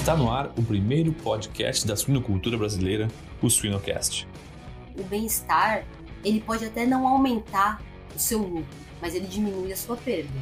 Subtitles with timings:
[0.00, 3.06] Está no ar o primeiro podcast da suinocultura brasileira,
[3.42, 4.26] o Suinocast.
[4.98, 5.84] O bem-estar,
[6.24, 7.82] ele pode até não aumentar
[8.16, 8.64] o seu lucro,
[8.98, 10.32] mas ele diminui a sua perda.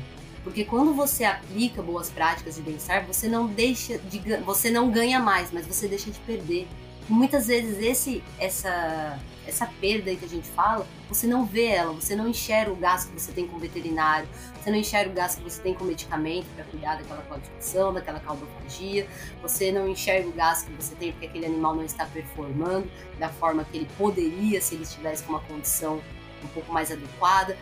[0.45, 5.19] Porque quando você aplica boas práticas de bem-estar, você não deixa de você não ganha
[5.19, 6.69] mais, mas você deixa de perder.
[7.09, 9.19] Muitas vezes esse essa
[9.49, 12.77] essa perda aí que a gente fala, você não vê ela, você não enxerga o
[12.77, 14.29] gasto que você tem com veterinário,
[14.61, 18.21] você não enxerga o gasto que você tem com medicamento para cuidar daquela claudicação, daquela
[18.21, 19.07] caldofagia,
[19.41, 23.31] você não enxerga o gasto que você tem porque aquele animal não está performando da
[23.31, 26.03] forma que ele poderia se ele estivesse com uma condição
[26.45, 27.57] um pouco mais adequada.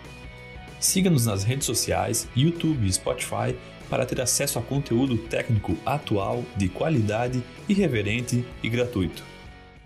[0.80, 3.56] Siga-nos nas redes sociais, YouTube e Spotify
[3.88, 9.35] para ter acesso a conteúdo técnico atual, de qualidade, irreverente e gratuito.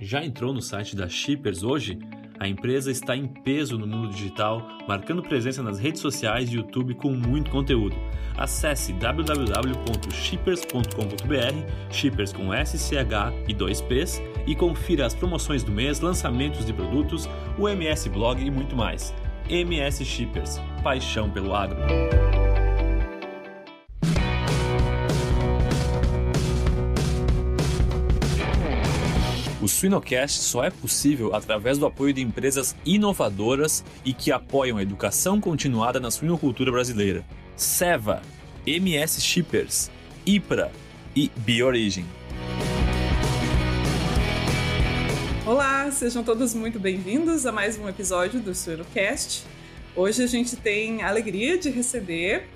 [0.00, 1.98] Já entrou no site da Shippers hoje?
[2.38, 6.94] A empresa está em peso no mundo digital, marcando presença nas redes sociais e YouTube
[6.94, 7.94] com muito conteúdo.
[8.34, 16.72] Acesse www.shippers.com.br, Shippers com SCH e 2Ps, e confira as promoções do mês, lançamentos de
[16.72, 19.14] produtos, o MS Blog e muito mais.
[19.50, 21.76] MS Shippers, paixão pelo agro.
[29.62, 34.82] O Suinocast só é possível através do apoio de empresas inovadoras e que apoiam a
[34.82, 37.22] educação continuada na suinocultura brasileira.
[37.56, 38.22] Seva,
[38.66, 39.90] MS Shippers,
[40.24, 40.72] IPRA
[41.14, 42.06] e Biorigin.
[45.44, 49.44] Olá, sejam todos muito bem-vindos a mais um episódio do Suinocast.
[49.94, 52.48] Hoje a gente tem a alegria de receber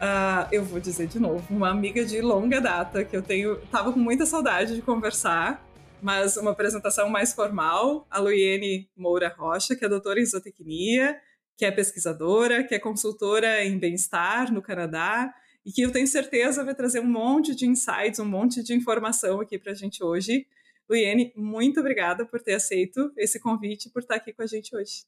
[0.00, 3.92] Uh, eu vou dizer de novo, uma amiga de longa data que eu tenho, tava
[3.92, 5.62] com muita saudade de conversar
[6.02, 11.20] mas uma apresentação mais formal, a Luiene Moura Rocha, que é doutora em zootecnia,
[11.56, 15.32] que é pesquisadora, que é consultora em bem-estar no Canadá
[15.64, 19.40] e que eu tenho certeza vai trazer um monte de insights, um monte de informação
[19.40, 20.46] aqui para a gente hoje.
[20.88, 25.04] Luiene, muito obrigada por ter aceito esse convite, por estar aqui com a gente hoje.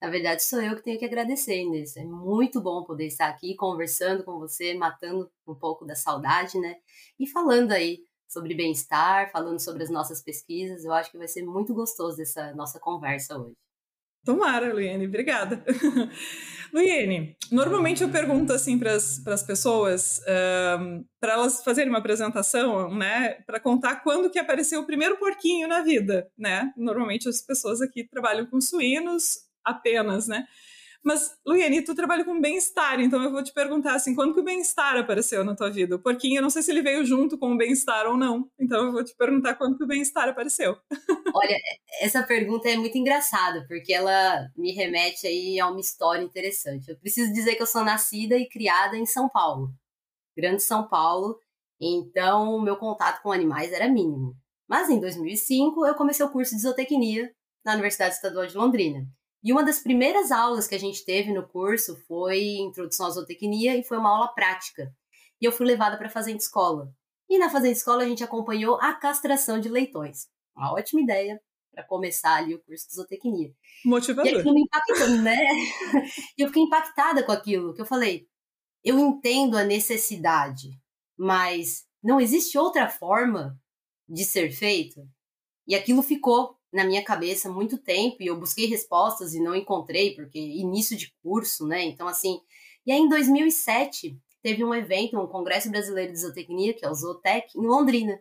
[0.00, 1.96] Na verdade, sou eu que tenho que agradecer, Inês.
[1.96, 6.76] É muito bom poder estar aqui conversando com você, matando um pouco da saudade, né?
[7.18, 10.84] E falando aí sobre bem-estar, falando sobre as nossas pesquisas.
[10.84, 13.56] Eu acho que vai ser muito gostoso essa nossa conversa hoje.
[14.24, 15.64] Tomara, Luiene, obrigada.
[16.72, 20.20] Luiene, normalmente eu pergunto assim para as pessoas,
[20.78, 25.66] um, para elas fazerem uma apresentação, né, para contar quando que apareceu o primeiro porquinho
[25.66, 26.72] na vida, né?
[26.76, 30.46] Normalmente as pessoas aqui trabalham com suínos apenas, né?
[31.02, 34.44] Mas, Luiane, tu trabalha com bem-estar, então eu vou te perguntar assim, quando que o
[34.44, 35.96] bem-estar apareceu na tua vida?
[35.96, 38.50] O porquinho, eu não sei se ele veio junto com o bem-estar ou não.
[38.58, 40.76] Então eu vou te perguntar quando que o bem-estar apareceu.
[41.34, 41.56] Olha,
[42.02, 46.90] essa pergunta é muito engraçada, porque ela me remete aí a uma história interessante.
[46.90, 49.72] Eu preciso dizer que eu sou nascida e criada em São Paulo,
[50.36, 51.38] Grande São Paulo,
[51.80, 54.36] então meu contato com animais era mínimo.
[54.68, 57.32] Mas em 2005 eu comecei o curso de zootecnia
[57.64, 59.06] na Universidade Estadual de Londrina.
[59.42, 63.76] E uma das primeiras aulas que a gente teve no curso foi Introdução à Zootecnia
[63.76, 64.94] e foi uma aula prática.
[65.40, 66.92] E eu fui levada para a fazenda escola.
[67.28, 70.28] E na fazenda escola a gente acompanhou a castração de leitões.
[70.54, 71.40] Uma ótima ideia
[71.72, 73.54] para começar ali o curso de zootecnia.
[73.84, 74.30] Motivador.
[74.30, 75.38] E aquilo me impactou, né?
[76.36, 78.28] e eu fiquei impactada com aquilo, que eu falei,
[78.84, 80.68] eu entendo a necessidade,
[81.16, 83.58] mas não existe outra forma
[84.08, 85.08] de ser feito?
[85.66, 90.14] E aquilo ficou na minha cabeça muito tempo e eu busquei respostas e não encontrei,
[90.14, 91.82] porque início de curso, né?
[91.82, 92.40] Então, assim.
[92.86, 96.94] E aí, em 2007, teve um evento, um Congresso Brasileiro de Zootecnia, que é o
[96.94, 98.18] Zootec, em Londrina.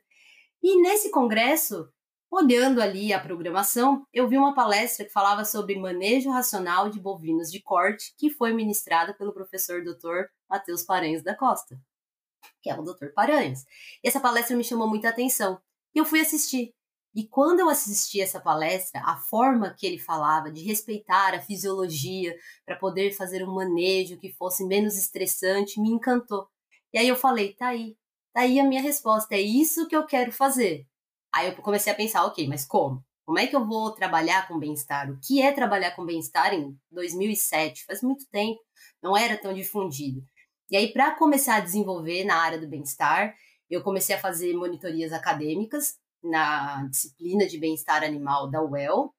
[0.61, 1.89] E nesse congresso,
[2.29, 7.51] olhando ali a programação, eu vi uma palestra que falava sobre manejo racional de bovinos
[7.51, 10.25] de corte, que foi ministrada pelo professor Dr.
[10.49, 11.79] Matheus Paranhos da Costa,
[12.61, 13.07] que é o Dr.
[13.15, 13.61] Paranhos.
[14.03, 15.61] E essa palestra me chamou muita atenção.
[15.93, 16.73] E eu fui assistir.
[17.15, 22.35] E quando eu assisti essa palestra, a forma que ele falava de respeitar a fisiologia
[22.65, 26.47] para poder fazer um manejo que fosse menos estressante me encantou.
[26.93, 27.97] E aí eu falei, tá aí,
[28.33, 30.85] tá aí a minha resposta, é isso que eu quero fazer.
[31.33, 33.03] Aí eu comecei a pensar, ok, mas como?
[33.25, 35.11] Como é que eu vou trabalhar com bem-estar?
[35.11, 37.85] O que é trabalhar com bem-estar em 2007?
[37.85, 38.59] Faz muito tempo,
[39.01, 40.23] não era tão difundido.
[40.71, 43.35] E aí, para começar a desenvolver na área do bem-estar,
[43.69, 49.13] eu comecei a fazer monitorias acadêmicas na disciplina de bem-estar animal da UEL.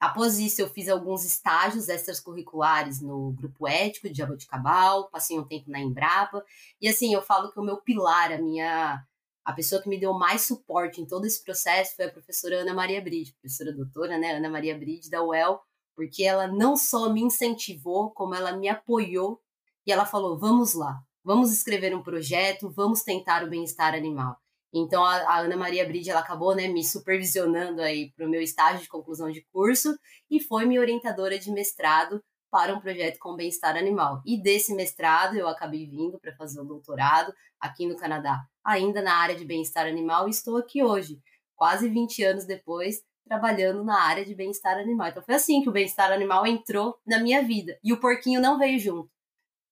[0.00, 5.70] Após isso, eu fiz alguns estágios extracurriculares no grupo ético de Jaboticabal, passei um tempo
[5.70, 6.42] na Embrapa,
[6.80, 9.04] e assim, eu falo que o meu pilar, a minha
[9.44, 12.74] a pessoa que me deu mais suporte em todo esse processo foi a professora Ana
[12.74, 15.60] Maria Bride, professora doutora, né, Ana Maria Bride da UEL,
[15.96, 19.40] porque ela não só me incentivou, como ela me apoiou
[19.86, 24.39] e ela falou: "Vamos lá, vamos escrever um projeto, vamos tentar o bem-estar animal".
[24.72, 28.40] Então a, a Ana Maria Bride ela acabou né, me supervisionando aí para o meu
[28.40, 29.98] estágio de conclusão de curso
[30.30, 34.20] e foi minha orientadora de mestrado para um projeto com bem-estar animal.
[34.26, 39.14] E desse mestrado eu acabei vindo para fazer o doutorado aqui no Canadá, ainda na
[39.14, 41.20] área de bem-estar animal, e estou aqui hoje,
[41.54, 45.08] quase 20 anos depois, trabalhando na área de bem-estar animal.
[45.08, 47.78] Então foi assim que o bem-estar animal entrou na minha vida.
[47.84, 49.08] E o porquinho não veio junto.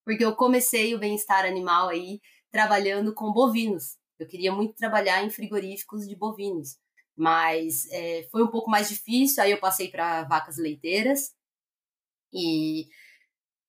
[0.05, 2.21] Porque eu comecei o bem-estar animal aí
[2.53, 3.98] trabalhando com bovinos.
[4.19, 6.77] Eu queria muito trabalhar em frigoríficos de bovinos,
[7.17, 9.43] mas é, foi um pouco mais difícil.
[9.43, 11.35] Aí eu passei para vacas leiteiras
[12.33, 12.89] e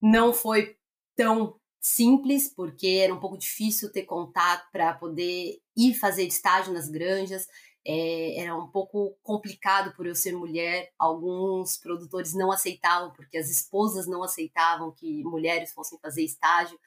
[0.01, 0.77] não foi
[1.15, 6.89] tão simples, porque era um pouco difícil ter contato para poder ir fazer estágio nas
[6.89, 7.47] granjas.
[7.85, 10.91] É, era um pouco complicado por eu ser mulher.
[10.97, 16.79] Alguns produtores não aceitavam, porque as esposas não aceitavam que mulheres fossem fazer estágio.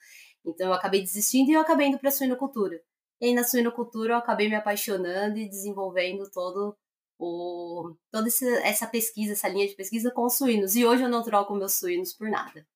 [0.45, 2.81] Então eu acabei desistindo e eu acabei indo para a suinocultura.
[3.23, 6.75] E aí na suinocultura eu acabei me apaixonando e desenvolvendo todo
[7.17, 8.27] o, toda
[8.65, 10.75] essa pesquisa, essa linha de pesquisa com os suínos.
[10.75, 12.67] E hoje eu não troco meus suínos por nada.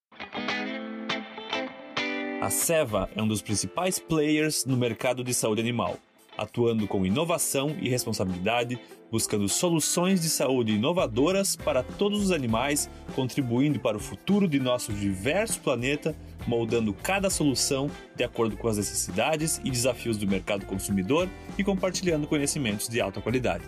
[2.40, 5.98] A Seva é um dos principais players no mercado de saúde animal,
[6.37, 8.79] atuando com inovação e responsabilidade,
[9.11, 14.93] buscando soluções de saúde inovadoras para todos os animais, contribuindo para o futuro de nosso
[14.93, 16.17] diverso planeta
[16.47, 21.29] moldando cada solução de acordo com as necessidades e desafios do mercado consumidor
[21.59, 23.65] e compartilhando conhecimentos de alta qualidade.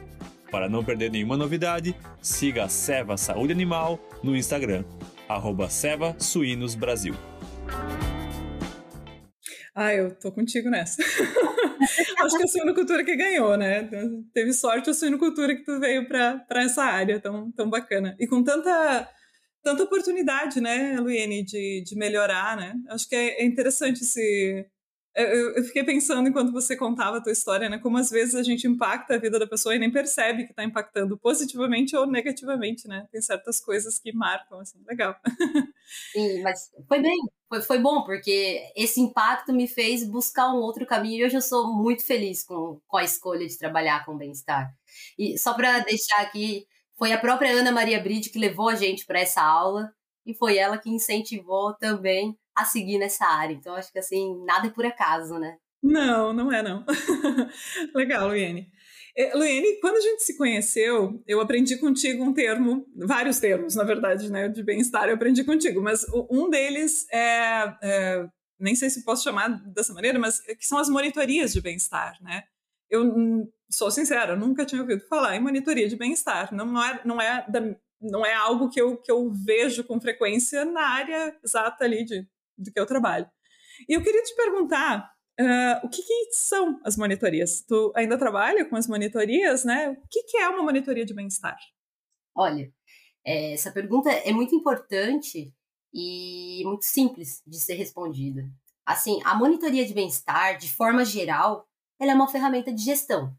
[0.50, 4.85] Para não perder nenhuma novidade, siga a Seva Saúde Animal no Instagram,
[5.29, 7.15] arroba Seva Suínos Brasil.
[9.75, 11.03] Ah, eu tô contigo nessa.
[12.20, 13.88] Acho que é a suinocultura que ganhou, né?
[14.32, 18.17] Teve sorte a suinocultura que tu veio para essa área tão, tão bacana.
[18.19, 19.08] E com tanta
[19.62, 22.75] tanta oportunidade, né, Luiene, de, de melhorar, né?
[22.88, 24.67] Acho que é, é interessante esse.
[25.19, 27.79] Eu, eu, fiquei pensando enquanto você contava a tua história, né?
[27.79, 30.62] Como às vezes a gente impacta a vida da pessoa e nem percebe que está
[30.62, 33.09] impactando positivamente ou negativamente, né?
[33.11, 35.17] Tem certas coisas que marcam, assim, legal.
[36.12, 37.19] Sim, mas foi bem,
[37.49, 41.43] foi, foi bom, porque esse impacto me fez buscar um outro caminho e hoje eu
[41.43, 44.73] sou muito feliz com, com a escolha de trabalhar com bem-estar.
[45.19, 46.65] E só para deixar aqui
[46.97, 49.93] foi a própria Ana Maria Bride que levou a gente para essa aula
[50.26, 53.55] e foi ela que incentivou também a seguir nessa área.
[53.55, 55.56] Então, acho que assim, nada é por acaso, né?
[55.82, 56.84] Não, não é não.
[57.94, 58.69] Legal, Luiene.
[59.16, 63.84] É, Luiene, quando a gente se conheceu, eu aprendi contigo um termo, vários termos, na
[63.84, 68.28] verdade, né, de bem-estar eu aprendi contigo, mas um deles é, é,
[68.58, 72.44] nem sei se posso chamar dessa maneira, mas que são as monitorias de bem-estar, né?
[72.90, 73.12] Eu
[73.70, 76.55] sou sincera, nunca tinha ouvido falar em monitoria de bem-estar.
[76.55, 77.44] Não, é, não, é
[78.00, 82.26] não é algo que eu, que eu vejo com frequência na área exata ali de,
[82.58, 83.28] de que eu trabalho.
[83.88, 85.10] E eu queria te perguntar
[85.40, 87.62] uh, o que, que, são as monitorias?
[87.66, 89.90] Tu ainda trabalha com as monitorias, né?
[89.90, 91.56] O que, que é uma monitoria de bem-estar?
[92.37, 92.72] Olha,
[93.25, 95.52] é, essa pergunta é muito importante
[95.93, 98.43] e muito simples de ser respondida.
[98.84, 101.69] Assim, a monitoria de bem-estar, de forma geral,
[102.00, 103.34] ela é uma ferramenta de gestão.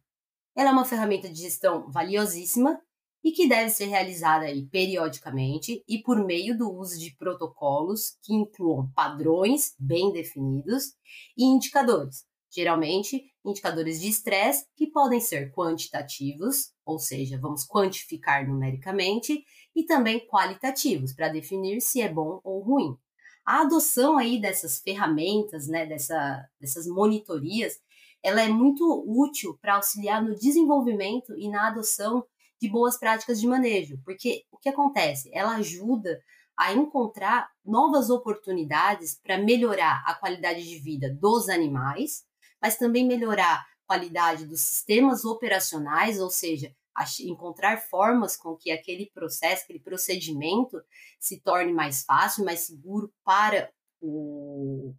[0.56, 2.80] Ela é uma ferramenta de gestão valiosíssima
[3.24, 8.34] e que deve ser realizada aí periodicamente e por meio do uso de protocolos que
[8.34, 10.94] incluam padrões bem definidos
[11.38, 12.26] e indicadores.
[12.52, 19.44] Geralmente, indicadores de estresse que podem ser quantitativos, ou seja, vamos quantificar numericamente,
[19.76, 22.98] e também qualitativos, para definir se é bom ou ruim.
[23.46, 27.80] A adoção aí dessas ferramentas, né, dessa, dessas monitorias,
[28.22, 32.26] ela é muito útil para auxiliar no desenvolvimento e na adoção
[32.62, 35.30] de boas práticas de manejo, porque o que acontece?
[35.34, 36.22] Ela ajuda
[36.58, 42.26] a encontrar novas oportunidades para melhorar a qualidade de vida dos animais,
[42.62, 46.76] mas também melhorar a qualidade dos sistemas operacionais, ou seja,
[47.22, 50.82] encontrar formas com que aquele processo, aquele procedimento
[51.18, 54.94] se torne mais fácil, mais seguro para o,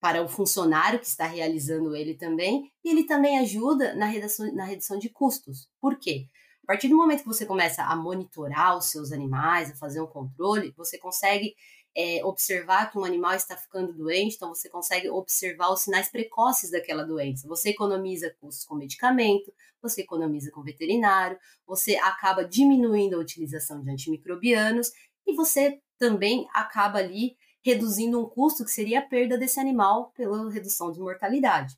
[0.00, 4.64] para o funcionário que está realizando ele também, e ele também ajuda na redução, na
[4.64, 5.68] redução de custos.
[5.80, 6.26] Por quê?
[6.70, 10.72] Partir do momento que você começa a monitorar os seus animais, a fazer um controle,
[10.76, 11.56] você consegue
[11.96, 16.70] é, observar que um animal está ficando doente, então você consegue observar os sinais precoces
[16.70, 17.48] daquela doença.
[17.48, 21.36] Você economiza custos com medicamento, você economiza com veterinário,
[21.66, 24.92] você acaba diminuindo a utilização de antimicrobianos
[25.26, 30.48] e você também acaba ali reduzindo um custo que seria a perda desse animal pela
[30.48, 31.76] redução de mortalidade.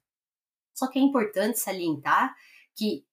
[0.75, 2.37] Só que é importante salientar
[2.77, 3.07] que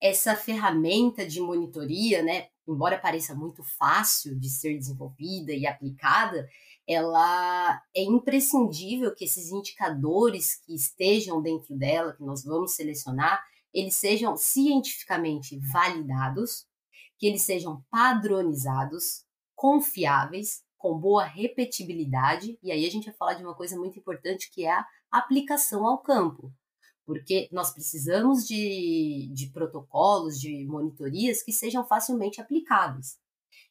[0.00, 6.48] essa ferramenta de monitoria, né, embora pareça muito fácil de ser desenvolvida e aplicada,
[6.86, 13.42] ela é imprescindível que esses indicadores que estejam dentro dela, que nós vamos selecionar,
[13.74, 16.66] eles sejam cientificamente validados,
[17.18, 19.24] que eles sejam padronizados,
[19.54, 24.50] confiáveis, com boa repetibilidade, e aí a gente vai falar de uma coisa muito importante
[24.52, 26.52] que é a aplicação ao campo.
[27.06, 33.16] Porque nós precisamos de, de protocolos, de monitorias que sejam facilmente aplicáveis.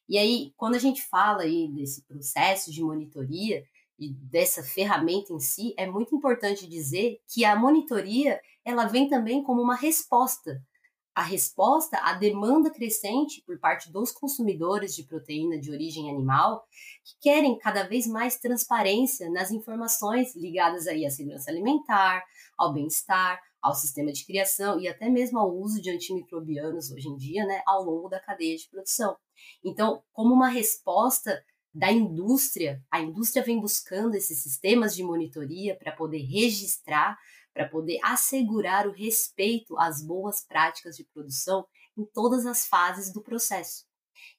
[0.08, 3.62] E aí, quando a gente fala aí desse processo de monitoria
[3.98, 9.42] e dessa ferramenta em si, é muito importante dizer que a monitoria ela vem também
[9.42, 10.62] como uma resposta.
[11.16, 16.68] A resposta à demanda crescente por parte dos consumidores de proteína de origem animal,
[17.02, 22.22] que querem cada vez mais transparência nas informações ligadas aí à segurança alimentar,
[22.58, 27.16] ao bem-estar, ao sistema de criação e até mesmo ao uso de antimicrobianos hoje em
[27.16, 29.16] dia, né, ao longo da cadeia de produção.
[29.64, 31.42] Então, como uma resposta
[31.72, 37.18] da indústria, a indústria vem buscando esses sistemas de monitoria para poder registrar,
[37.56, 43.22] para poder assegurar o respeito às boas práticas de produção em todas as fases do
[43.22, 43.86] processo.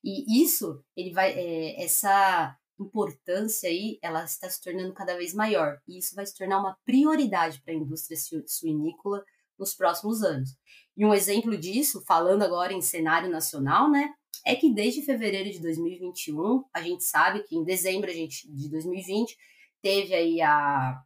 [0.04, 5.80] E isso, ele vai, é, essa importância aí, ela está se tornando cada vez maior.
[5.88, 9.26] E isso vai se tornar uma prioridade para a indústria suinícola
[9.58, 10.56] nos próximos anos.
[10.96, 14.14] E um exemplo disso, falando agora em cenário nacional, né,
[14.46, 19.36] é que desde fevereiro de 2021, a gente sabe que em dezembro de 2020
[19.82, 21.02] teve aí a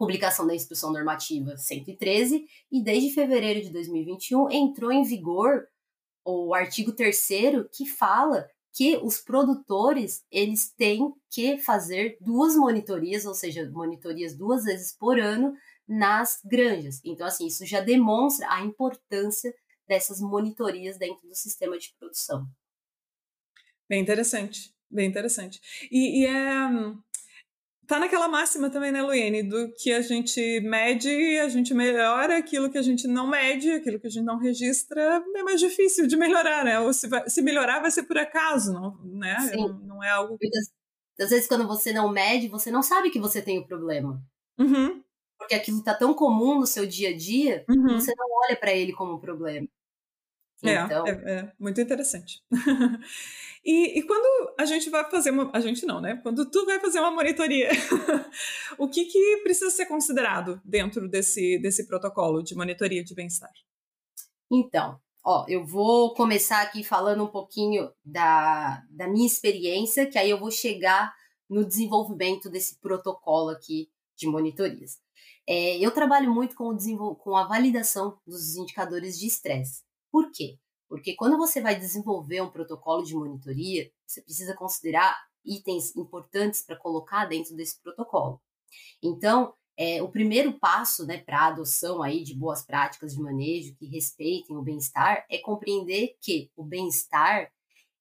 [0.00, 5.68] publicação da Instrução Normativa 113 e desde fevereiro de 2021 entrou em vigor
[6.24, 7.28] o artigo 3
[7.70, 14.64] que fala que os produtores eles têm que fazer duas monitorias, ou seja, monitorias duas
[14.64, 15.54] vezes por ano
[15.86, 17.02] nas granjas.
[17.04, 19.54] Então, assim, isso já demonstra a importância
[19.86, 22.46] dessas monitorias dentro do sistema de produção.
[23.86, 25.60] Bem interessante, bem interessante.
[25.90, 26.70] E, e é
[27.90, 32.70] tá naquela máxima também, né, Luene, do que a gente mede, a gente melhora, aquilo
[32.70, 36.16] que a gente não mede, aquilo que a gente não registra, é mais difícil de
[36.16, 36.78] melhorar, né?
[36.78, 39.36] Ou se, vai, se melhorar vai ser por acaso, não, né?
[39.56, 40.38] Não, não, é algo.
[41.20, 44.22] Às vezes, quando você não mede, você não sabe que você tem o problema.
[44.56, 45.02] Uhum.
[45.36, 47.98] Porque aquilo tá tão comum no seu dia a dia, uhum.
[47.98, 49.66] você não olha para ele como um problema.
[50.62, 51.06] É, então...
[51.08, 52.40] é, é muito interessante.
[53.64, 55.50] E, e, quando a gente vai fazer uma.
[55.52, 56.16] A gente não, né?
[56.22, 57.68] Quando tu vai fazer uma monitoria,
[58.78, 63.52] o que, que precisa ser considerado dentro desse, desse protocolo de monitoria de bem-estar?
[64.50, 70.30] Então, ó, eu vou começar aqui falando um pouquinho da, da minha experiência, que aí
[70.30, 71.14] eu vou chegar
[71.48, 74.98] no desenvolvimento desse protocolo aqui de monitorias.
[75.46, 79.82] É, eu trabalho muito com, o com a validação dos indicadores de estresse.
[80.10, 80.58] Por quê?
[80.90, 86.74] Porque quando você vai desenvolver um protocolo de monitoria, você precisa considerar itens importantes para
[86.74, 88.42] colocar dentro desse protocolo.
[89.00, 93.76] Então, é, o primeiro passo né, para a adoção aí de boas práticas de manejo
[93.76, 97.52] que respeitem o bem-estar é compreender que o bem-estar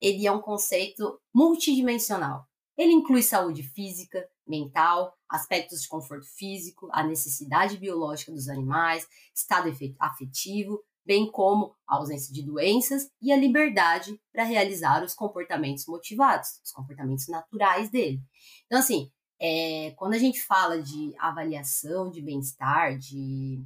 [0.01, 2.47] ele é um conceito multidimensional.
[2.75, 9.71] Ele inclui saúde física, mental, aspectos de conforto físico, a necessidade biológica dos animais, estado
[9.99, 16.61] afetivo, bem como a ausência de doenças e a liberdade para realizar os comportamentos motivados,
[16.63, 18.21] os comportamentos naturais dele.
[18.67, 19.11] Então, assim,
[19.41, 23.65] é, quando a gente fala de avaliação de bem-estar, de,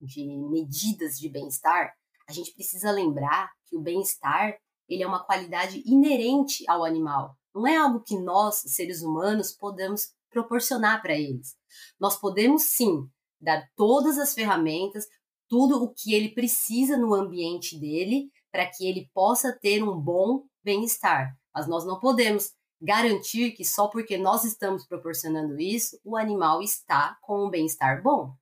[0.00, 1.94] de medidas de bem-estar,
[2.28, 7.36] a gente precisa lembrar que o bem-estar ele é uma qualidade inerente ao animal.
[7.54, 11.54] Não é algo que nós, seres humanos, podemos proporcionar para eles.
[12.00, 13.08] Nós podemos sim
[13.40, 15.06] dar todas as ferramentas,
[15.48, 20.44] tudo o que ele precisa no ambiente dele para que ele possa ter um bom
[20.62, 21.36] bem-estar.
[21.54, 27.16] Mas nós não podemos garantir que só porque nós estamos proporcionando isso, o animal está
[27.22, 28.32] com um bem-estar bom.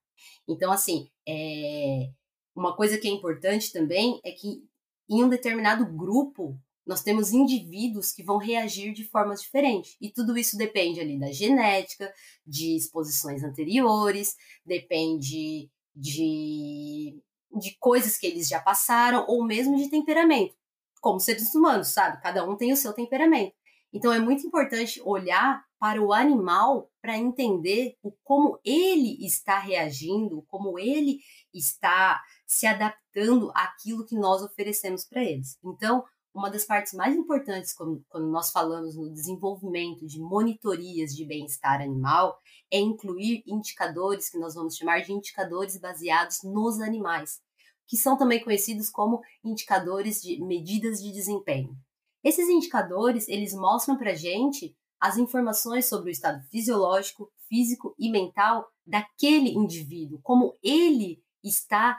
[0.47, 2.11] Então, assim, é...
[2.55, 4.63] uma coisa que é importante também é que
[5.09, 9.97] em um determinado grupo nós temos indivíduos que vão reagir de formas diferentes.
[10.01, 12.13] E tudo isso depende ali da genética,
[12.47, 17.19] de exposições anteriores, depende de,
[17.59, 20.55] de coisas que eles já passaram, ou mesmo de temperamento,
[21.01, 22.21] como seres humanos, sabe?
[22.21, 23.55] Cada um tem o seu temperamento.
[23.93, 30.45] Então é muito importante olhar para o animal para entender o como ele está reagindo,
[30.49, 31.21] como ele
[31.55, 35.59] está se adaptando àquilo que nós oferecemos para eles.
[35.65, 36.05] Então,
[36.37, 41.81] uma das partes mais importantes quando, quando nós falamos no desenvolvimento de monitorias de bem-estar
[41.81, 42.39] animal
[42.71, 47.41] é incluir indicadores que nós vamos chamar de indicadores baseados nos animais,
[47.87, 51.75] que são também conhecidos como indicadores de medidas de desempenho.
[52.23, 58.69] Esses indicadores, eles mostram para gente as informações sobre o estado fisiológico, físico e mental
[58.87, 61.99] daquele indivíduo, como ele está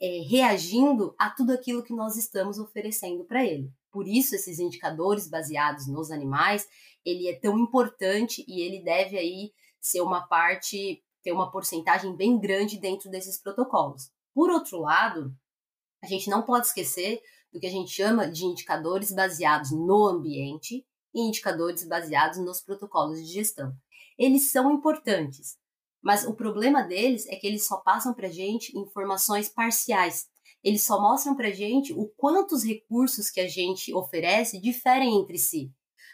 [0.00, 3.70] é, reagindo a tudo aquilo que nós estamos oferecendo para ele.
[3.90, 6.66] Por isso, esses indicadores baseados nos animais,
[7.04, 12.38] ele é tão importante e ele deve aí ser uma parte, ter uma porcentagem bem
[12.38, 14.10] grande dentro desses protocolos.
[14.34, 15.34] Por outro lado,
[16.02, 17.20] a gente não pode esquecer
[17.52, 23.18] do que a gente chama de indicadores baseados no ambiente e indicadores baseados nos protocolos
[23.18, 23.72] de gestão.
[24.18, 25.56] Eles são importantes,
[26.06, 30.28] mas o problema deles é que eles só passam para gente informações parciais.
[30.62, 35.68] Eles só mostram para gente o quantos recursos que a gente oferece diferem entre si.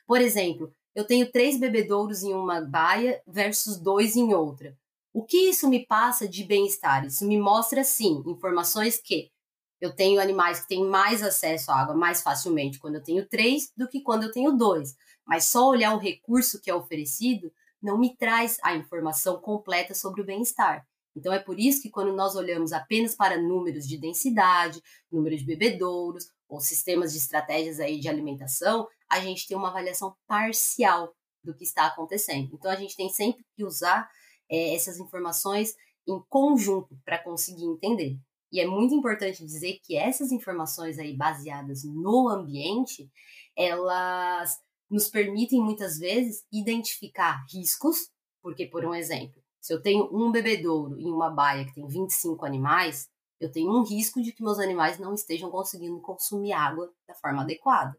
[0.06, 4.74] Por exemplo, eu tenho três bebedouros em uma baia versus dois em outra.
[5.12, 7.04] O que isso me passa de bem-estar?
[7.04, 9.30] Isso me mostra, sim, informações que
[9.78, 13.70] eu tenho animais que têm mais acesso à água mais facilmente quando eu tenho três
[13.76, 14.96] do que quando eu tenho dois.
[15.26, 20.22] Mas só olhar o recurso que é oferecido não me traz a informação completa sobre
[20.22, 20.86] o bem-estar.
[21.14, 25.44] Então é por isso que quando nós olhamos apenas para números de densidade, número de
[25.44, 31.54] bebedouros ou sistemas de estratégias aí de alimentação, a gente tem uma avaliação parcial do
[31.54, 32.50] que está acontecendo.
[32.54, 34.08] Então a gente tem sempre que usar
[34.50, 35.74] é, essas informações
[36.06, 38.18] em conjunto para conseguir entender.
[38.50, 43.10] E é muito importante dizer que essas informações aí baseadas no ambiente,
[43.56, 44.58] elas
[44.92, 48.10] nos permitem muitas vezes identificar riscos,
[48.42, 52.44] porque, por um exemplo, se eu tenho um bebedouro em uma baia que tem 25
[52.44, 53.08] animais,
[53.40, 57.40] eu tenho um risco de que meus animais não estejam conseguindo consumir água da forma
[57.40, 57.96] adequada,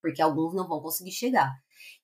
[0.00, 1.52] porque alguns não vão conseguir chegar.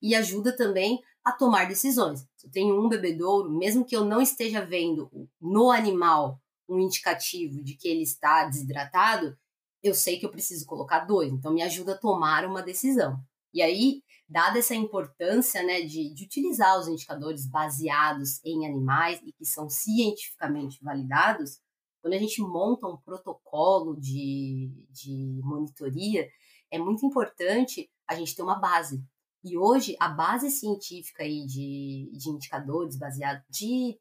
[0.01, 2.27] E ajuda também a tomar decisões.
[2.35, 6.37] Se eu tenho um bebedouro, mesmo que eu não esteja vendo no animal
[6.67, 9.37] um indicativo de que ele está desidratado,
[9.81, 11.31] eu sei que eu preciso colocar dois.
[11.31, 13.23] Então, me ajuda a tomar uma decisão.
[13.53, 19.33] E aí, dada essa importância né, de, de utilizar os indicadores baseados em animais e
[19.33, 21.59] que são cientificamente validados,
[22.01, 26.27] quando a gente monta um protocolo de, de monitoria,
[26.71, 29.03] é muito importante a gente ter uma base.
[29.43, 33.99] E hoje, a base científica aí de, de indicadores baseados, de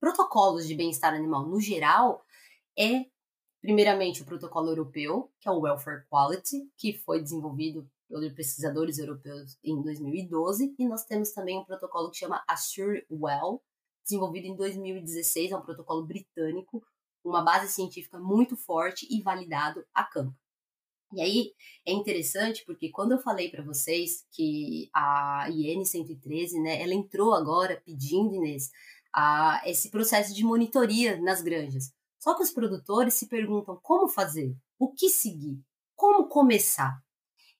[0.00, 2.24] protocolos de bem-estar animal no geral,
[2.78, 3.06] é,
[3.60, 9.58] primeiramente, o protocolo europeu, que é o Welfare Quality, que foi desenvolvido pelos pesquisadores europeus
[9.62, 13.62] em 2012, e nós temos também um protocolo que chama Assure Well,
[14.02, 16.82] desenvolvido em 2016, é um protocolo britânico,
[17.22, 20.34] uma base científica muito forte e validado a campo.
[21.12, 21.52] E aí
[21.86, 27.32] é interessante porque quando eu falei para vocês que a IN 113, né, ela entrou
[27.32, 28.70] agora pedindo, Inês,
[29.12, 31.92] a esse processo de monitoria nas granjas.
[32.18, 35.58] Só que os produtores se perguntam como fazer, o que seguir,
[35.96, 37.02] como começar.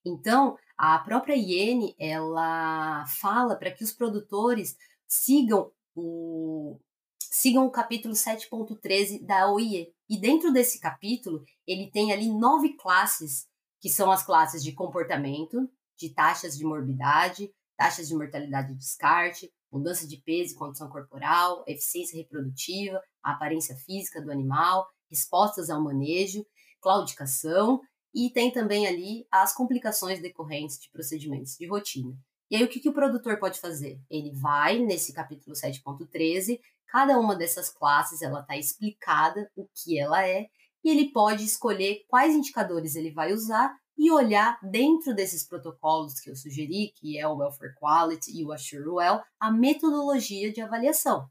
[0.09, 6.79] Então, a própria IN, ela fala para que os produtores sigam o,
[7.18, 9.92] sigam o capítulo 7.13 da OIE.
[10.09, 13.47] E dentro desse capítulo, ele tem ali nove classes,
[13.81, 19.53] que são as classes de comportamento, de taxas de morbidade, taxas de mortalidade e descarte,
[19.71, 26.44] mudança de peso e condição corporal, eficiência reprodutiva, aparência física do animal, respostas ao manejo,
[26.81, 27.81] claudicação
[28.14, 32.16] e tem também ali as complicações decorrentes de procedimentos de rotina.
[32.51, 34.01] E aí, o que, que o produtor pode fazer?
[34.11, 40.27] Ele vai nesse capítulo 7.13, cada uma dessas classes ela está explicada o que ela
[40.27, 40.49] é,
[40.83, 46.31] e ele pode escolher quais indicadores ele vai usar e olhar dentro desses protocolos que
[46.31, 51.29] eu sugeri, que é o Welfare Quality e o Assure Well, a metodologia de avaliação.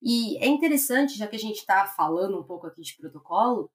[0.00, 3.70] E é interessante, já que a gente está falando um pouco aqui de protocolo,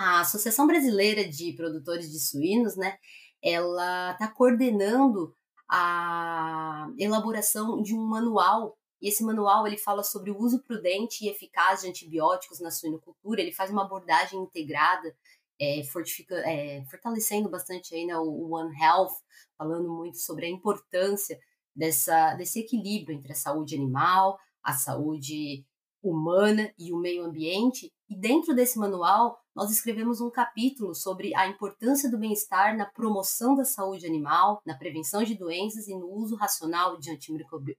[0.00, 2.96] a Associação Brasileira de Produtores de Suínos, né,
[3.42, 5.36] ela está coordenando
[5.68, 11.28] a elaboração de um manual e esse manual ele fala sobre o uso prudente e
[11.28, 13.42] eficaz de antibióticos na suinocultura.
[13.42, 15.14] Ele faz uma abordagem integrada
[15.60, 19.12] é, é, fortalecendo bastante aí, né, o One Health,
[19.58, 21.38] falando muito sobre a importância
[21.76, 25.62] dessa, desse equilíbrio entre a saúde animal, a saúde
[26.02, 27.92] humana e o meio ambiente.
[28.08, 33.54] E dentro desse manual, nós escrevemos um capítulo sobre a importância do bem-estar na promoção
[33.54, 37.10] da saúde animal, na prevenção de doenças e no uso racional de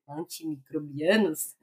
[0.07, 1.55] antimicrobianos.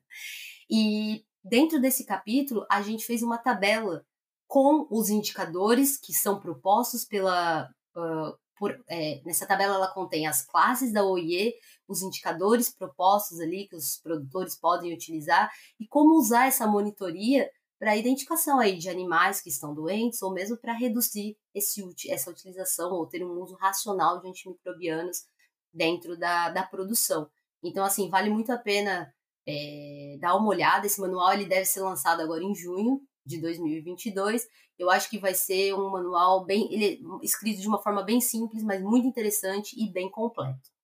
[0.71, 4.05] E dentro desse capítulo, a gente fez uma tabela
[4.47, 7.69] com os indicadores que são propostos pela.
[7.95, 11.55] Uh, por, é, nessa tabela ela contém as classes da OIE,
[11.87, 17.93] os indicadores propostos ali que os produtores podem utilizar e como usar essa monitoria para
[17.93, 22.93] a identificação aí de animais que estão doentes ou mesmo para reduzir esse, essa utilização
[22.93, 25.27] ou ter um uso racional de antimicrobianos
[25.73, 27.31] dentro da, da produção.
[27.63, 29.13] Então, assim, vale muito a pena
[29.47, 30.87] é, dar uma olhada.
[30.87, 34.47] Esse manual ele deve ser lançado agora em junho de 2022.
[34.79, 38.21] Eu acho que vai ser um manual bem ele é escrito de uma forma bem
[38.21, 40.78] simples, mas muito interessante e bem completo.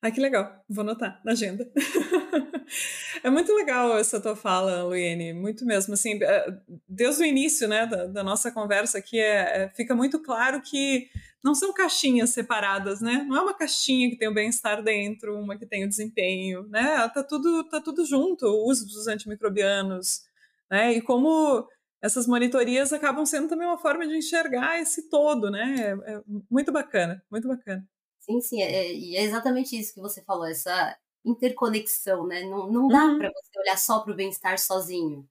[0.00, 0.64] Ah, que legal.
[0.68, 1.68] Vou anotar na agenda.
[3.22, 5.32] é muito legal essa tua fala, Luiene.
[5.32, 5.94] Muito mesmo.
[5.94, 6.46] Assim, é,
[6.88, 11.08] desde o início né, da, da nossa conversa aqui, é, é, fica muito claro que
[11.42, 13.24] não são caixinhas separadas, né?
[13.28, 17.08] Não é uma caixinha que tem o bem-estar dentro, uma que tem o desempenho, né?
[17.08, 20.22] Tá tudo, tá tudo junto, o uso dos antimicrobianos,
[20.70, 20.92] né?
[20.92, 21.66] E como
[22.00, 25.96] essas monitorias acabam sendo também uma forma de enxergar esse todo, né?
[26.06, 27.84] É, é muito bacana, muito bacana.
[28.28, 32.42] Sim, sim, é, é, e é, exatamente isso que você falou, essa interconexão, né?
[32.42, 33.18] Não, não dá uhum.
[33.18, 35.26] para você olhar só para o bem-estar sozinho.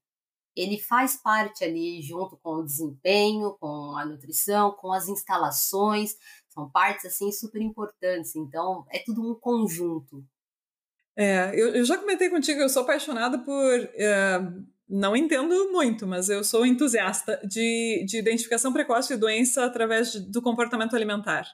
[0.56, 6.16] Ele faz parte ali junto com o desempenho, com a nutrição, com as instalações,
[6.50, 8.36] são partes assim super importantes.
[8.36, 10.26] Então é tudo um conjunto.
[11.16, 14.40] É, eu, eu já comentei contigo, eu sou apaixonada por é,
[14.90, 20.32] não entendo muito, mas eu sou entusiasta de, de identificação precoce de doença através de,
[20.32, 21.48] do comportamento alimentar.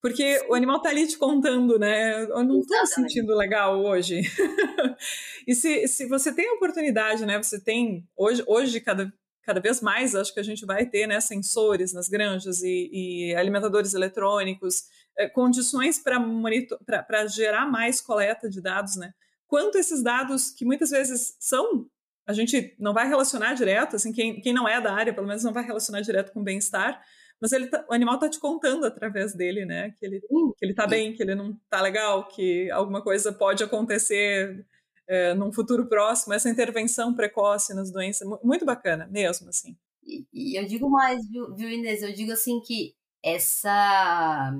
[0.00, 0.46] Porque Sim.
[0.48, 2.22] o animal está ali te contando, né?
[2.22, 4.22] Eu não estou me sentindo legal hoje.
[5.46, 7.36] e se, se você tem a oportunidade, né?
[7.36, 11.20] Você tem, hoje, hoje cada, cada vez mais, acho que a gente vai ter né,
[11.20, 14.84] sensores nas granjas e, e alimentadores eletrônicos,
[15.18, 19.12] é, condições para gerar mais coleta de dados, né?
[19.46, 21.86] Quanto esses dados, que muitas vezes são
[22.26, 25.42] a gente não vai relacionar direto, assim, quem, quem não é da área, pelo menos
[25.42, 27.02] não vai relacionar direto com bem-estar,
[27.40, 29.94] mas ele tá, o animal está te contando através dele, né?
[29.98, 33.64] Que ele, que ele tá bem, que ele não tá legal, que alguma coisa pode
[33.64, 34.66] acontecer
[35.08, 39.76] é, num futuro próximo, essa intervenção precoce nas doenças, muito bacana, mesmo, assim.
[40.04, 42.02] E, e eu digo mais, viu, viu, Inês?
[42.02, 44.52] Eu digo assim que essa,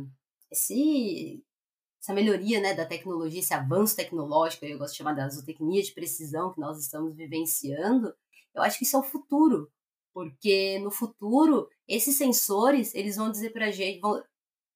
[0.51, 1.43] esse
[2.03, 5.93] essa melhoria né, da tecnologia, esse avanço tecnológico, eu gosto de chamar da zootecnia de
[5.93, 8.15] precisão que nós estamos vivenciando,
[8.55, 9.71] eu acho que isso é o futuro.
[10.21, 14.23] Porque no futuro, esses sensores, eles vão dizer para a gente, vão,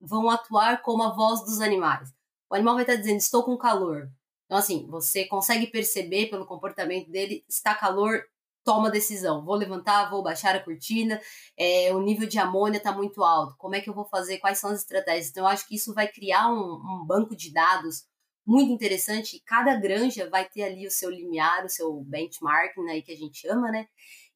[0.01, 2.11] vão atuar como a voz dos animais.
[2.51, 4.11] O animal vai estar dizendo, estou com calor.
[4.47, 8.25] Então, assim, você consegue perceber pelo comportamento dele, está calor,
[8.65, 9.45] toma decisão.
[9.45, 11.21] Vou levantar, vou baixar a cortina,
[11.59, 13.55] é, o nível de amônia está muito alto.
[13.59, 14.39] Como é que eu vou fazer?
[14.39, 15.29] Quais são as estratégias?
[15.29, 18.07] Então, eu acho que isso vai criar um, um banco de dados
[18.47, 19.43] muito interessante.
[19.45, 23.39] Cada granja vai ter ali o seu limiar, o seu benchmark, né, que a gente
[23.39, 23.87] chama, né?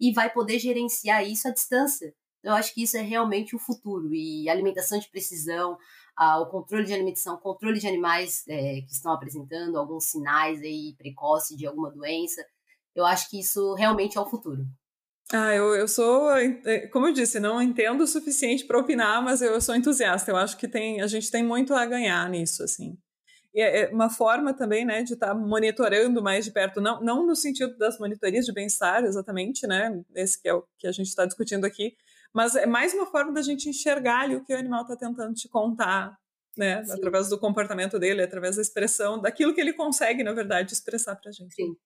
[0.00, 2.14] E vai poder gerenciar isso à distância.
[2.42, 4.14] Eu acho que isso é realmente o futuro.
[4.14, 5.76] E alimentação de precisão,
[6.16, 10.94] ah, o controle de alimentação, controle de animais é, que estão apresentando alguns sinais aí
[10.96, 12.44] precoce de alguma doença
[12.98, 14.66] eu acho que isso realmente é o futuro.
[15.32, 19.40] Ah, eu, eu sou, é, como eu disse, não entendo o suficiente para opinar, mas
[19.40, 20.30] eu sou entusiasta.
[20.30, 22.98] Eu acho que tem, a gente tem muito a ganhar nisso, assim.
[23.60, 27.26] É, é uma forma também, né, de estar tá monitorando mais de perto, não, não
[27.26, 31.08] no sentido das monitorias de bem-estar, exatamente, né, esse que é o que a gente
[31.08, 31.96] está discutindo aqui,
[32.32, 35.34] mas é mais uma forma da gente enxergar ali o que o animal está tentando
[35.34, 36.16] te contar,
[36.56, 36.92] né, Sim.
[36.92, 41.30] através do comportamento dele, através da expressão, daquilo que ele consegue, na verdade, expressar para
[41.30, 41.54] a gente.
[41.54, 41.76] Sim.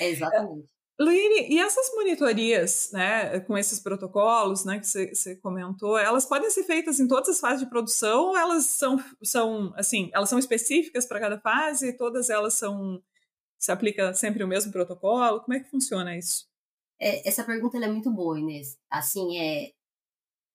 [0.00, 0.70] É exatamente.
[1.00, 6.64] Luíne, e essas monitorias, né, com esses protocolos, né, que você comentou, elas podem ser
[6.64, 11.06] feitas em todas as fases de produção ou elas são, são assim, elas são específicas
[11.06, 13.02] para cada fase e todas elas são,
[13.58, 15.40] se aplica sempre o mesmo protocolo?
[15.40, 16.46] Como é que funciona isso?
[17.00, 18.78] É, essa pergunta é muito boa, Inês.
[18.90, 19.72] Assim, é,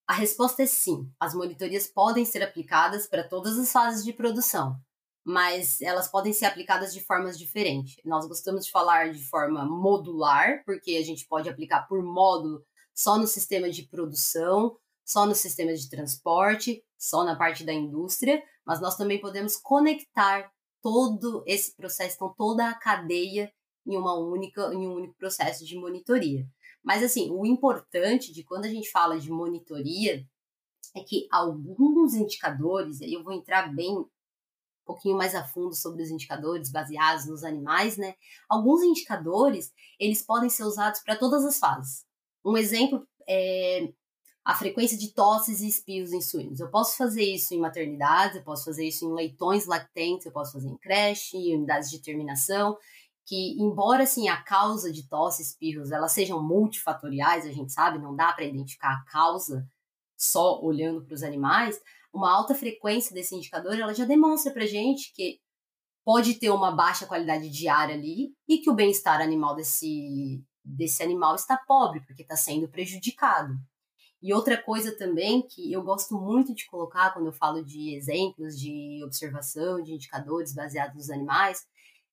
[0.08, 1.12] a resposta é sim.
[1.20, 4.80] As monitorias podem ser aplicadas para todas as fases de produção
[5.28, 7.98] mas elas podem ser aplicadas de formas diferentes.
[8.06, 12.64] Nós gostamos de falar de forma modular, porque a gente pode aplicar por módulo
[12.96, 18.42] só no sistema de produção, só no sistema de transporte, só na parte da indústria,
[18.66, 20.50] mas nós também podemos conectar
[20.82, 23.52] todo esse processo, então toda a cadeia
[23.86, 26.48] em uma única, em um único processo de monitoria.
[26.82, 30.26] Mas assim, o importante de quando a gente fala de monitoria
[30.96, 34.06] é que alguns indicadores, aí eu vou entrar bem
[34.88, 38.16] pouquinho mais a fundo sobre os indicadores baseados nos animais, né?
[38.50, 42.06] Alguns indicadores, eles podem ser usados para todas as fases.
[42.44, 43.92] Um exemplo é
[44.48, 46.62] a frequência de tosses e espios em suínos.
[46.62, 50.54] Eu posso fazer isso em maternidades, eu posso fazer isso em leitões lactentes, eu posso
[50.54, 52.78] fazer em creche, em unidades de terminação,
[53.26, 58.00] que embora assim a causa de tosse e espirros elas sejam multifatoriais, a gente sabe,
[58.00, 59.68] não dá para identificar a causa
[60.16, 61.78] só olhando para os animais,
[62.18, 65.40] uma alta frequência desse indicador, ela já demonstra para gente que
[66.04, 71.04] pode ter uma baixa qualidade de ar ali e que o bem-estar animal desse, desse
[71.04, 73.54] animal está pobre, porque está sendo prejudicado.
[74.22, 78.60] E outra coisa também que eu gosto muito de colocar quando eu falo de exemplos
[78.60, 81.66] de observação, de indicadores baseados nos animais,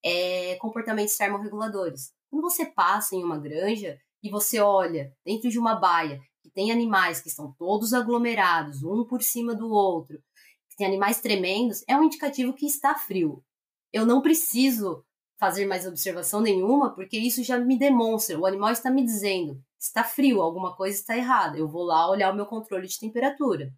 [0.05, 2.13] é comportamentos termorreguladores.
[2.29, 6.71] Quando você passa em uma granja e você olha dentro de uma baia que tem
[6.71, 10.23] animais que estão todos aglomerados, um por cima do outro,
[10.69, 13.43] que tem animais tremendos, é um indicativo que está frio.
[13.91, 15.03] Eu não preciso
[15.41, 20.05] fazer mais observação nenhuma, porque isso já me demonstra, o animal está me dizendo, está
[20.05, 21.57] frio, alguma coisa está errada.
[21.57, 23.73] Eu vou lá olhar o meu controle de temperatura.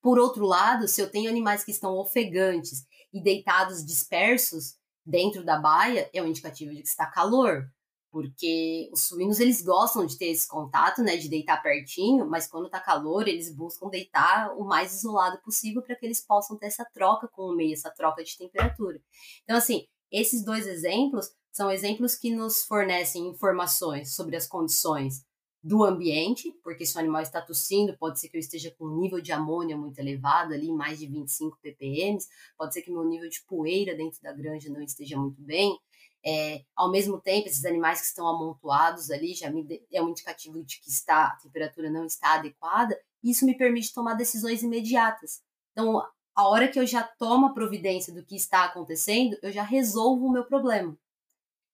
[0.00, 5.58] Por outro lado, se eu tenho animais que estão ofegantes e deitados dispersos dentro da
[5.58, 7.68] baia, é um indicativo de que está calor
[8.18, 12.68] porque os suínos eles gostam de ter esse contato, né, de deitar pertinho, mas quando
[12.68, 16.84] tá calor, eles buscam deitar o mais isolado possível para que eles possam ter essa
[16.92, 19.00] troca com o meio, essa troca de temperatura.
[19.44, 25.24] Então, assim, esses dois exemplos são exemplos que nos fornecem informações sobre as condições
[25.62, 28.98] do ambiente, porque se o animal está tossindo, pode ser que eu esteja com um
[28.98, 32.18] nível de amônia muito elevado, ali mais de 25 ppm,
[32.56, 35.78] pode ser que meu nível de poeira dentro da granja não esteja muito bem,
[36.28, 40.62] é, ao mesmo tempo, esses animais que estão amontoados ali já me é um indicativo
[40.62, 45.40] de que está, a temperatura não está adequada, e isso me permite tomar decisões imediatas.
[45.72, 49.62] Então, a hora que eu já tomo a providência do que está acontecendo, eu já
[49.62, 50.94] resolvo o meu problema.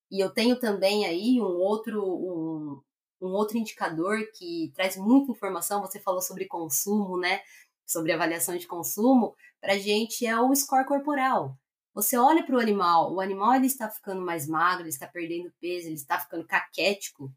[0.09, 2.81] E eu tenho também aí um outro, um,
[3.21, 5.81] um outro indicador que traz muita informação.
[5.81, 7.41] Você falou sobre consumo, né?
[7.85, 9.35] Sobre avaliação de consumo.
[9.61, 11.59] Para gente é o score corporal.
[11.95, 15.53] Você olha para o animal, o animal ele está ficando mais magro, ele está perdendo
[15.61, 17.33] peso, ele está ficando caquético.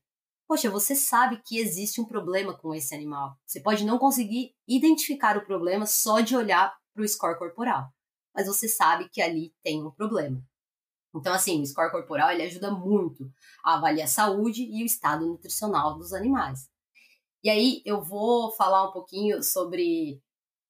[0.48, 3.38] Poxa, você sabe que existe um problema com esse animal.
[3.46, 7.88] Você pode não conseguir identificar o problema só de olhar para o score corporal,
[8.34, 10.42] mas você sabe que ali tem um problema.
[11.16, 13.32] Então, assim, o score corporal ele ajuda muito
[13.64, 16.68] a avaliar a saúde e o estado nutricional dos animais.
[17.44, 20.20] E aí eu vou falar um pouquinho sobre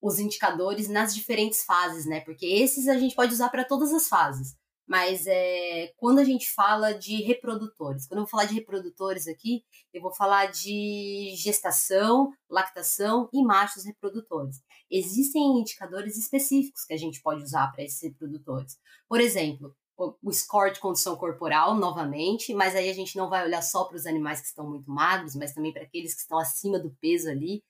[0.01, 2.21] os indicadores nas diferentes fases, né?
[2.21, 4.55] Porque esses a gente pode usar para todas as fases.
[4.87, 9.65] Mas é, quando a gente fala de reprodutores, quando eu vou falar de reprodutores aqui,
[9.93, 14.61] eu vou falar de gestação, lactação e machos reprodutores.
[14.89, 18.77] Existem indicadores específicos que a gente pode usar para esses reprodutores.
[19.09, 23.63] Por exemplo, o score de condição corporal, novamente, mas aí a gente não vai olhar
[23.63, 26.79] só para os animais que estão muito magros, mas também para aqueles que estão acima
[26.79, 27.63] do peso ali.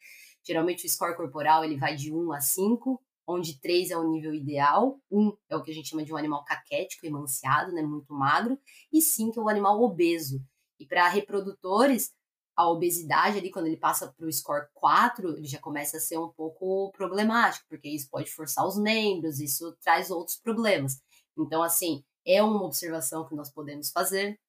[0.48, 4.34] Geralmente o score corporal ele vai de 1 a 5, onde 3 é o nível
[4.34, 8.14] ideal, 1 é o que a gente chama de um animal caquético, emanciado, né, muito
[8.14, 8.58] magro,
[8.92, 10.42] e 5 é o animal obeso.
[10.80, 12.14] E para reprodutores,
[12.56, 16.18] a obesidade ali, quando ele passa para o score 4, ele já começa a ser
[16.18, 21.02] um pouco problemático, porque isso pode forçar os membros, isso traz outros problemas.
[21.38, 24.40] Então, assim, é uma observação que nós podemos fazer.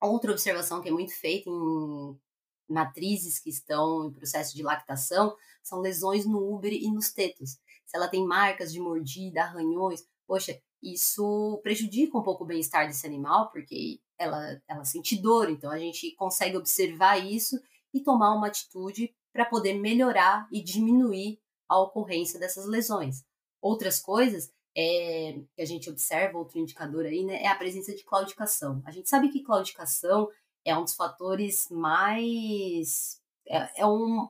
[0.00, 2.18] Outra observação que é muito feita em
[2.68, 7.58] matrizes que estão em processo de lactação são lesões no úbere e nos tetos.
[7.84, 13.06] Se ela tem marcas de mordida, arranhões, poxa, isso prejudica um pouco o bem-estar desse
[13.06, 17.58] animal, porque ela, ela sente dor, então a gente consegue observar isso
[17.92, 23.24] e tomar uma atitude para poder melhorar e diminuir a ocorrência dessas lesões.
[23.60, 28.04] Outras coisas é, que a gente observa, outro indicador aí, né, é a presença de
[28.04, 28.82] claudicação.
[28.84, 30.28] A gente sabe que claudicação
[30.64, 33.20] é um dos fatores mais.
[33.46, 34.28] É, é, um,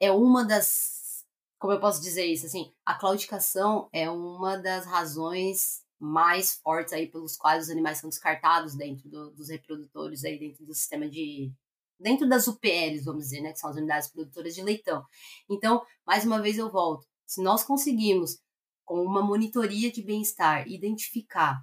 [0.00, 1.24] é uma das.
[1.58, 2.46] Como eu posso dizer isso?
[2.46, 8.08] Assim, a claudicação é uma das razões mais fortes aí pelos quais os animais são
[8.08, 11.52] descartados dentro do, dos reprodutores aí dentro do sistema de
[11.98, 15.04] dentro das UPLs, vamos dizer, né, que são as unidades produtoras de leitão.
[15.50, 17.04] Então, mais uma vez eu volto.
[17.26, 18.38] Se nós conseguimos
[18.84, 21.60] com uma monitoria de bem-estar identificar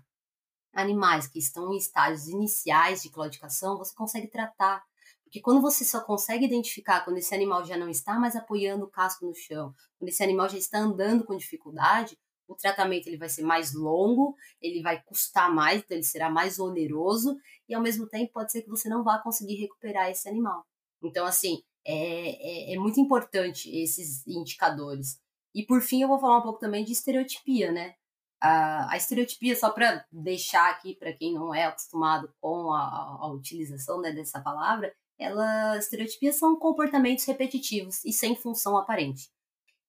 [0.76, 4.84] animais que estão em estágios iniciais de claudicação, você consegue tratar.
[5.24, 8.90] Porque quando você só consegue identificar quando esse animal já não está mais apoiando o
[8.90, 13.30] casco no chão, quando esse animal já está andando com dificuldade, o tratamento ele vai
[13.30, 17.36] ser mais longo, ele vai custar mais, então ele será mais oneroso
[17.68, 20.64] e ao mesmo tempo pode ser que você não vá conseguir recuperar esse animal.
[21.04, 25.20] Então, assim, é, é, é muito importante esses indicadores.
[25.54, 27.96] E por fim, eu vou falar um pouco também de estereotipia, né?
[28.42, 33.28] A, a estereotipia, só para deixar aqui para quem não é acostumado com a, a
[33.32, 39.30] utilização né, dessa palavra, ela, estereotipias são comportamentos repetitivos e sem função aparente.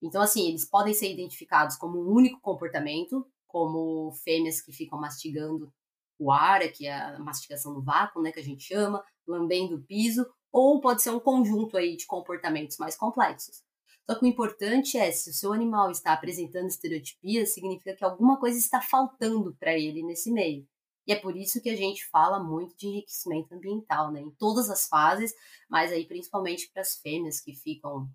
[0.01, 5.71] Então, assim, eles podem ser identificados como um único comportamento, como fêmeas que ficam mastigando
[6.19, 9.81] o ar, que é a mastigação no vácuo, né, que a gente chama, lambendo o
[9.81, 13.63] piso, ou pode ser um conjunto aí de comportamentos mais complexos.
[14.09, 18.39] Só que o importante é, se o seu animal está apresentando estereotipias, significa que alguma
[18.39, 20.65] coisa está faltando para ele nesse meio.
[21.05, 24.21] E é por isso que a gente fala muito de enriquecimento ambiental, né?
[24.21, 25.33] Em todas as fases,
[25.69, 28.09] mas aí principalmente para as fêmeas que ficam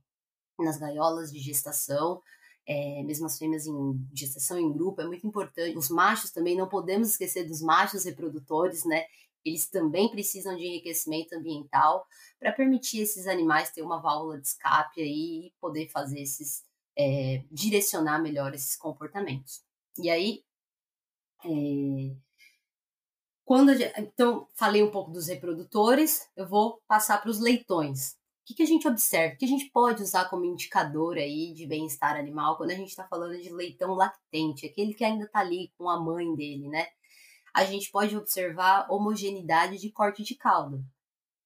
[0.59, 2.23] nas gaiolas de gestação,
[2.67, 5.77] é, mesmo as fêmeas em gestação em grupo, é muito importante.
[5.77, 9.05] Os machos também, não podemos esquecer dos machos reprodutores, né?
[9.45, 12.07] Eles também precisam de enriquecimento ambiental
[12.39, 16.65] para permitir esses animais ter uma válvula de escape aí e poder fazer esses,
[16.97, 19.63] é, direcionar melhor esses comportamentos.
[19.99, 20.45] E aí,
[21.45, 22.15] é,
[23.45, 28.13] quando então falei um pouco dos reprodutores, eu vou passar para os leitões.
[28.43, 29.35] O que, que a gente observa?
[29.35, 32.89] O que a gente pode usar como indicador aí de bem-estar animal quando a gente
[32.89, 36.89] está falando de leitão lactente, aquele que ainda está ali com a mãe dele, né?
[37.55, 40.83] A gente pode observar homogeneidade de corte de cauda.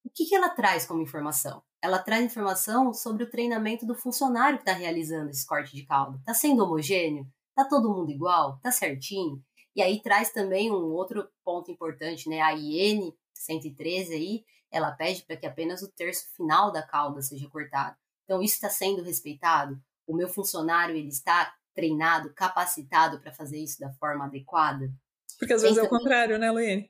[0.05, 1.63] O que, que ela traz como informação?
[1.83, 6.17] Ela traz informação sobre o treinamento do funcionário que está realizando esse corte de cauda.
[6.19, 7.27] Está sendo homogêneo?
[7.51, 8.57] Está todo mundo igual?
[8.57, 9.43] Está certinho?
[9.75, 12.41] E aí traz também um outro ponto importante, né?
[12.41, 17.49] A IN 113 aí, ela pede para que apenas o terço final da cauda seja
[17.49, 17.97] cortado.
[18.25, 19.81] Então, isso está sendo respeitado?
[20.07, 24.91] O meu funcionário ele está treinado, capacitado para fazer isso da forma adequada?
[25.39, 26.89] Porque às vezes é o contrário, né, Luiene?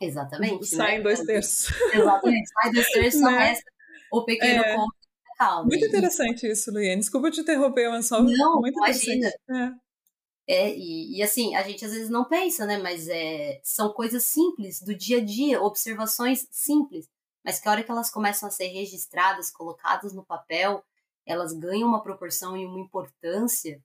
[0.00, 0.66] Exatamente.
[0.66, 1.02] Sai né?
[1.02, 1.72] dois terços.
[1.92, 3.38] Exatamente, sai dois terços, só né?
[3.38, 3.74] resta
[4.12, 4.76] o pequeno é.
[4.76, 4.94] ponto
[5.36, 5.66] cauda.
[5.66, 7.00] Muito interessante isso, Luiene.
[7.00, 9.28] Desculpa te interromper, mas só Não, muito imagina.
[9.28, 9.84] É.
[10.46, 12.78] É, e, e, assim, a gente às vezes não pensa, né?
[12.78, 17.08] Mas é, são coisas simples do dia a dia, observações simples,
[17.42, 20.84] mas que a hora que elas começam a ser registradas, colocadas no papel,
[21.26, 23.82] elas ganham uma proporção e uma importância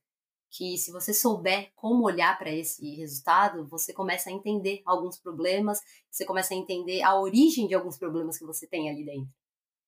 [0.49, 5.79] que, se você souber como olhar para esse resultado, você começa a entender alguns problemas,
[6.09, 9.33] você começa a entender a origem de alguns problemas que você tem ali dentro.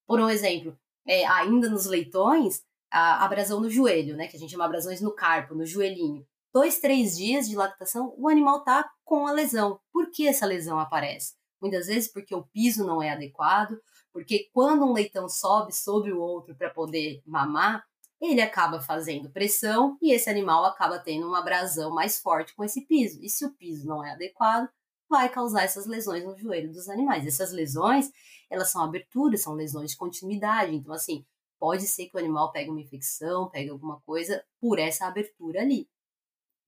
[0.08, 4.28] Por um exemplo, é, ainda nos leitões, a abrasão no joelho, né?
[4.28, 8.28] Que a gente chama abrasões no carpo, no joelhinho dois, três dias de lactação, o
[8.28, 9.80] animal está com a lesão.
[9.92, 11.36] Por que essa lesão aparece?
[11.62, 13.80] Muitas vezes porque o piso não é adequado,
[14.12, 17.86] porque quando um leitão sobe sobre o outro para poder mamar,
[18.22, 22.82] ele acaba fazendo pressão e esse animal acaba tendo uma abrasão mais forte com esse
[22.82, 23.20] piso.
[23.24, 24.70] E se o piso não é adequado,
[25.10, 27.26] vai causar essas lesões no joelho dos animais.
[27.26, 28.12] Essas lesões,
[28.50, 30.76] elas são aberturas, são lesões de continuidade.
[30.76, 31.26] Então, assim,
[31.60, 35.90] pode ser que o animal pegue uma infecção, pegue alguma coisa por essa abertura ali.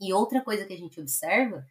[0.02, 1.64] E outra coisa que a gente observa,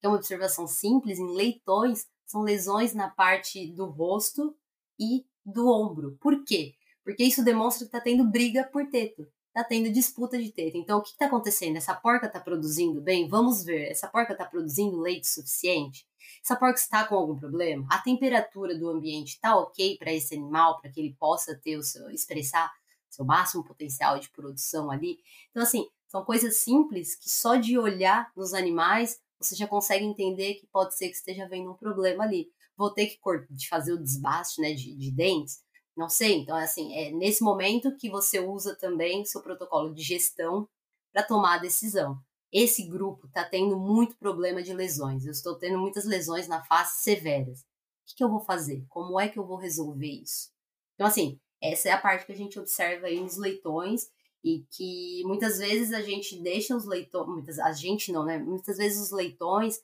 [0.00, 4.54] que é uma observação simples, em leitões, são lesões na parte do rosto
[4.98, 6.18] e do ombro.
[6.20, 6.74] Por quê?
[7.08, 10.76] Porque isso demonstra que está tendo briga por teto, está tendo disputa de teto.
[10.76, 11.76] Então, o que está acontecendo?
[11.76, 13.26] Essa porca está produzindo bem?
[13.26, 13.90] Vamos ver.
[13.90, 16.06] Essa porca está produzindo leite suficiente?
[16.44, 17.88] Essa porca está com algum problema?
[17.90, 21.82] A temperatura do ambiente está ok para esse animal, para que ele possa ter o
[21.82, 22.70] seu, expressar
[23.08, 25.16] seu máximo potencial de produção ali?
[25.48, 30.56] Então, assim, são coisas simples que só de olhar nos animais você já consegue entender
[30.56, 32.50] que pode ser que esteja havendo um problema ali.
[32.76, 33.18] Vou ter que
[33.66, 35.66] fazer o desbaste né, de, de dentes?
[35.98, 36.36] Não sei.
[36.36, 40.68] Então, assim, é nesse momento que você usa também seu protocolo de gestão
[41.12, 42.16] para tomar a decisão.
[42.52, 45.26] Esse grupo está tendo muito problema de lesões.
[45.26, 47.62] Eu estou tendo muitas lesões na face severas.
[47.62, 47.64] O
[48.06, 48.86] que, que eu vou fazer?
[48.88, 50.50] Como é que eu vou resolver isso?
[50.94, 54.08] Então, assim, essa é a parte que a gente observa aí nos leitões
[54.44, 58.38] e que muitas vezes a gente deixa os leitões, muitas, a gente não, né?
[58.38, 59.82] Muitas vezes os leitões,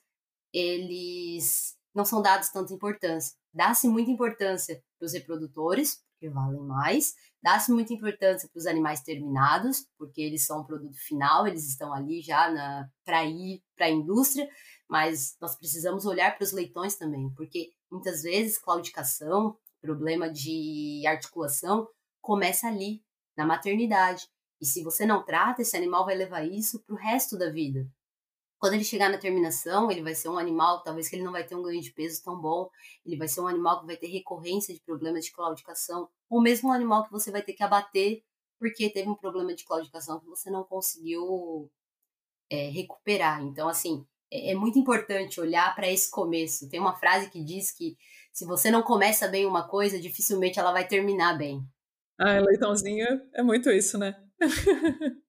[0.53, 3.35] eles não são dados tanta importância.
[3.53, 9.01] Dá-se muita importância para os reprodutores, porque valem mais, dá-se muita importância para os animais
[9.01, 12.49] terminados, porque eles são um produto final, eles estão ali já
[13.03, 14.49] para ir para a indústria,
[14.89, 21.87] mas nós precisamos olhar para os leitões também, porque muitas vezes claudicação, problema de articulação,
[22.21, 23.03] começa ali,
[23.37, 24.27] na maternidade.
[24.59, 27.85] E se você não trata, esse animal vai levar isso para o resto da vida.
[28.65, 31.43] Quando ele chegar na terminação, ele vai ser um animal, talvez que ele não vai
[31.43, 32.67] ter um ganho de peso tão bom,
[33.05, 36.69] ele vai ser um animal que vai ter recorrência de problemas de claudicação, ou mesmo
[36.69, 38.23] um animal que você vai ter que abater
[38.57, 41.69] porque teve um problema de claudicação que você não conseguiu
[42.49, 43.43] é, recuperar.
[43.43, 46.67] Então, assim, é, é muito importante olhar para esse começo.
[46.67, 47.95] Tem uma frase que diz que
[48.33, 51.63] se você não começa bem uma coisa, dificilmente ela vai terminar bem.
[52.17, 54.19] Ah, leitãozinho é muito isso, né?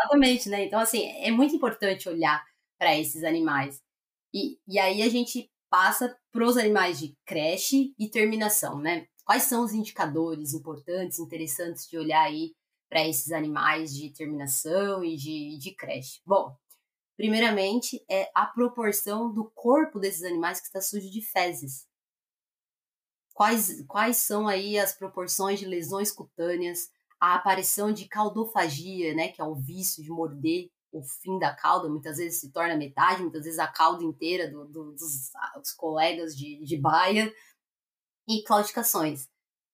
[0.00, 0.64] exatamente, né?
[0.64, 2.44] Então, assim, é muito importante olhar
[2.78, 3.82] para esses animais.
[4.32, 9.06] E, e aí a gente passa para os animais de creche e terminação, né?
[9.24, 12.54] Quais são os indicadores importantes, interessantes de olhar aí
[12.88, 16.20] para esses animais de terminação e de, de creche?
[16.24, 16.56] Bom,
[17.16, 21.86] primeiramente é a proporção do corpo desses animais que está sujo de fezes.
[23.34, 26.88] Quais, quais são aí as proporções de lesões cutâneas,
[27.32, 31.88] a aparição de caldofagia, né, que é o vício de morder o fim da cauda,
[31.88, 36.36] muitas vezes se torna metade, muitas vezes a cauda inteira do, do, dos, dos, colegas
[36.36, 37.32] de, de baia,
[38.28, 39.28] e claudicações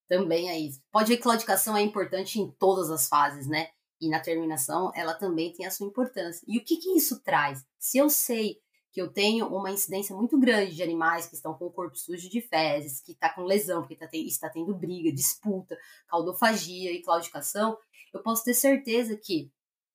[0.07, 0.71] também aí.
[0.91, 3.69] Pode ver que claudicação é importante em todas as fases, né?
[4.01, 6.45] E na terminação ela também tem a sua importância.
[6.47, 7.65] E o que, que isso traz?
[7.79, 8.59] Se eu sei
[8.93, 12.29] que eu tenho uma incidência muito grande de animais que estão com o corpo sujo
[12.29, 15.75] de fezes, que está com lesão, porque tá está tendo briga, disputa,
[16.07, 17.75] caudofagia e claudicação,
[18.13, 19.51] eu posso ter certeza que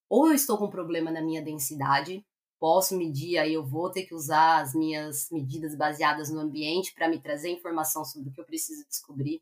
[0.09, 2.25] ou eu estou com problema na minha densidade,
[2.59, 7.07] posso medir, aí eu vou ter que usar as minhas medidas baseadas no ambiente para
[7.07, 9.41] me trazer informação sobre o que eu preciso descobrir.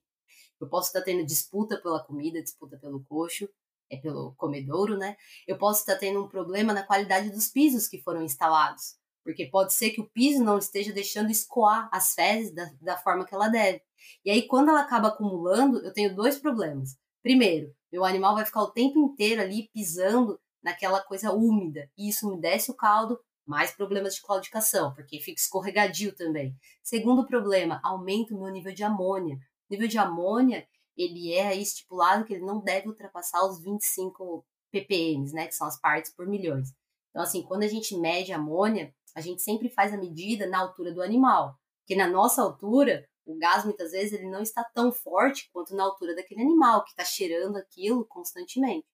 [0.62, 3.50] Eu posso estar tendo disputa pela comida, disputa pelo coxo,
[3.90, 5.16] é pelo comedouro, né?
[5.48, 8.98] Eu posso estar tendo um problema na qualidade dos pisos que foram instalados,
[9.28, 13.26] porque pode ser que o piso não esteja deixando escoar as fezes da, da forma
[13.26, 13.82] que ela deve.
[14.24, 16.96] E aí, quando ela acaba acumulando, eu tenho dois problemas.
[17.22, 22.26] Primeiro, meu animal vai ficar o tempo inteiro ali pisando naquela coisa úmida, e isso
[22.26, 26.56] umedece o caldo, mais problemas de claudicação, porque fica escorregadio também.
[26.82, 29.36] Segundo problema, aumenta o meu nível de amônia.
[29.36, 30.66] O nível de amônia,
[30.96, 35.78] ele é estipulado que ele não deve ultrapassar os 25 ppm, né, que são as
[35.78, 36.70] partes por milhões.
[37.10, 40.94] Então, assim, quando a gente mede amônia, a gente sempre faz a medida na altura
[40.94, 45.50] do animal, porque na nossa altura, o gás muitas vezes ele não está tão forte
[45.52, 48.86] quanto na altura daquele animal que está cheirando aquilo constantemente.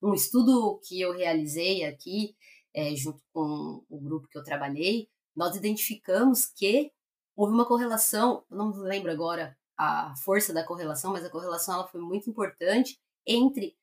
[0.00, 2.36] Um estudo que eu realizei aqui,
[2.72, 6.92] é, junto com o grupo que eu trabalhei, nós identificamos que
[7.34, 12.00] houve uma correlação, não lembro agora a força da correlação, mas a correlação ela foi
[12.00, 12.96] muito importante
[13.26, 13.76] entre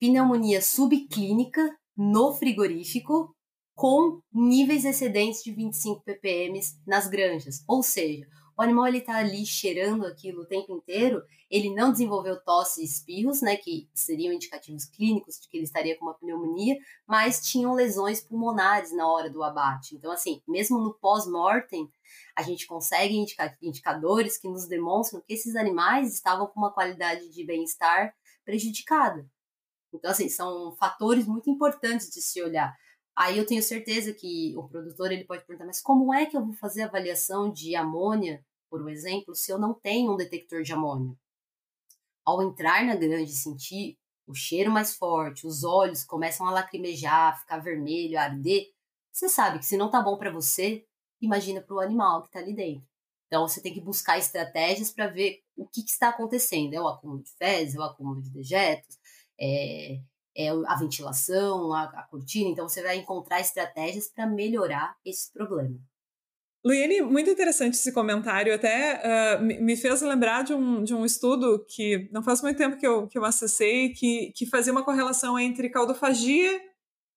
[0.00, 3.35] pneumonia subclínica no frigorífico
[3.76, 7.62] com níveis excedentes de 25 ppm nas granjas.
[7.68, 8.26] Ou seja,
[8.58, 12.86] o animal ele está ali cheirando aquilo o tempo inteiro, ele não desenvolveu tosse e
[12.86, 16.74] espirros, né, que seriam indicativos clínicos de que ele estaria com uma pneumonia,
[17.06, 19.94] mas tinham lesões pulmonares na hora do abate.
[19.94, 21.86] Então, assim, mesmo no pós-mortem,
[22.34, 27.28] a gente consegue indicar indicadores que nos demonstram que esses animais estavam com uma qualidade
[27.28, 29.28] de bem-estar prejudicada.
[29.92, 32.74] Então, assim, são fatores muito importantes de se olhar.
[33.16, 36.44] Aí eu tenho certeza que o produtor ele pode perguntar, mas como é que eu
[36.44, 41.16] vou fazer avaliação de amônia, por exemplo, se eu não tenho um detector de amônia?
[42.24, 47.58] Ao entrar na grande sentir o cheiro mais forte, os olhos começam a lacrimejar, ficar
[47.58, 48.66] vermelho, arder,
[49.10, 50.84] você sabe que se não tá bom para você,
[51.22, 52.86] imagina para o animal que está ali dentro.
[53.28, 56.74] Então você tem que buscar estratégias para ver o que, que, está acontecendo.
[56.74, 58.98] É o acúmulo de fezes, é o acúmulo de dejetos,
[59.40, 60.00] é,
[60.36, 62.50] é a ventilação, a, a cortina.
[62.50, 65.78] Então, você vai encontrar estratégias para melhorar esse problema.
[66.64, 68.52] Luiene, muito interessante esse comentário.
[68.52, 69.00] Até
[69.38, 72.86] uh, me fez lembrar de um, de um estudo que não faz muito tempo que
[72.86, 76.60] eu, que eu acessei, que, que fazia uma correlação entre caudofagia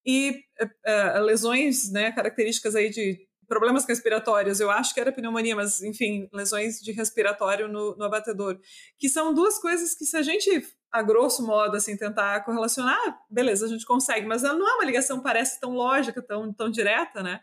[0.05, 4.59] e uh, lesões, né, características aí de problemas respiratórios.
[4.59, 8.59] Eu acho que era pneumonia, mas enfim, lesões de respiratório no, no abatedor.
[8.99, 13.65] Que são duas coisas que, se a gente a grosso modo, assim, tentar correlacionar, beleza,
[13.65, 17.41] a gente consegue, mas não é uma ligação parece tão lógica, tão, tão direta, né?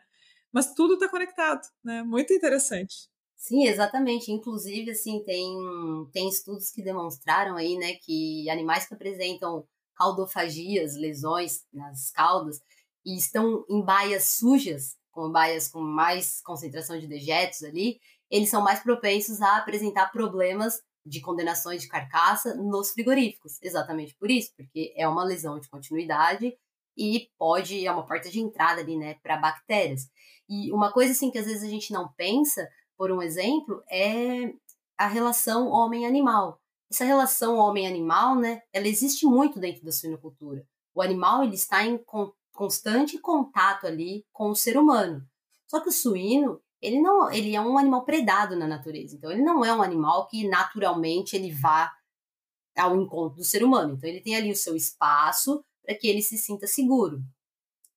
[0.52, 2.02] Mas tudo está conectado, né?
[2.02, 3.08] Muito interessante.
[3.36, 4.32] Sim, exatamente.
[4.32, 5.56] Inclusive, assim, tem,
[6.12, 12.60] tem estudos que demonstraram aí, né, que animais que apresentam caudofagias, lesões nas caudas,
[13.04, 18.62] e estão em baias sujas, com baias com mais concentração de dejetos ali, eles são
[18.62, 23.58] mais propensos a apresentar problemas de condenações de carcaça nos frigoríficos.
[23.62, 26.56] Exatamente por isso, porque é uma lesão de continuidade
[26.96, 30.10] e pode é uma porta de entrada ali, né, para bactérias.
[30.48, 34.52] E uma coisa assim que às vezes a gente não pensa, por um exemplo, é
[34.98, 36.60] a relação homem-animal.
[36.90, 40.66] Essa relação homem-animal, né, ela existe muito dentro da suinocultura.
[40.94, 42.00] O animal ele está em
[42.52, 45.22] constante contato ali com o ser humano.
[45.66, 49.16] Só que o suíno, ele não, ele é um animal predado na natureza.
[49.16, 51.92] Então ele não é um animal que naturalmente ele vá
[52.76, 53.94] ao encontro do ser humano.
[53.94, 57.20] Então ele tem ali o seu espaço para que ele se sinta seguro.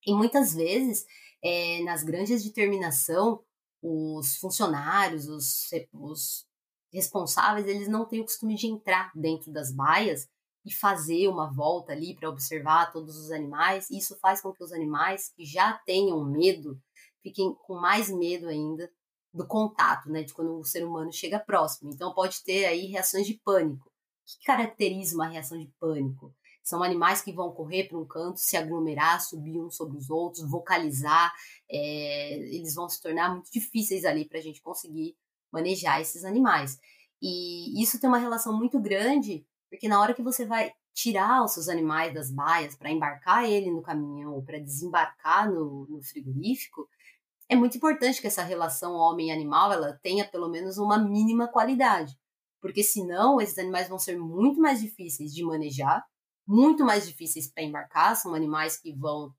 [0.05, 1.05] E muitas vezes
[1.43, 3.43] é, nas granjas de terminação,
[3.79, 6.47] os funcionários, os, os
[6.91, 10.27] responsáveis, eles não têm o costume de entrar dentro das baias
[10.65, 13.87] e fazer uma volta ali para observar todos os animais.
[13.91, 16.81] Isso faz com que os animais que já tenham medo
[17.21, 18.89] fiquem com mais medo ainda
[19.33, 21.91] do contato, né, de quando o ser humano chega próximo.
[21.91, 23.87] Então pode ter aí reações de pânico.
[23.87, 23.91] O
[24.25, 26.33] que caracteriza uma reação de pânico?
[26.63, 30.47] São animais que vão correr para um canto, se aglomerar, subir uns sobre os outros,
[30.47, 31.33] vocalizar.
[31.69, 35.15] É, eles vão se tornar muito difíceis ali para a gente conseguir
[35.51, 36.77] manejar esses animais.
[37.21, 41.53] E isso tem uma relação muito grande, porque na hora que você vai tirar os
[41.53, 46.87] seus animais das baias para embarcar ele no caminhão ou para desembarcar no, no frigorífico,
[47.49, 52.15] é muito importante que essa relação homem-animal ela tenha pelo menos uma mínima qualidade,
[52.61, 56.05] porque senão esses animais vão ser muito mais difíceis de manejar,
[56.47, 59.33] muito mais difíceis para embarcar, são animais que vão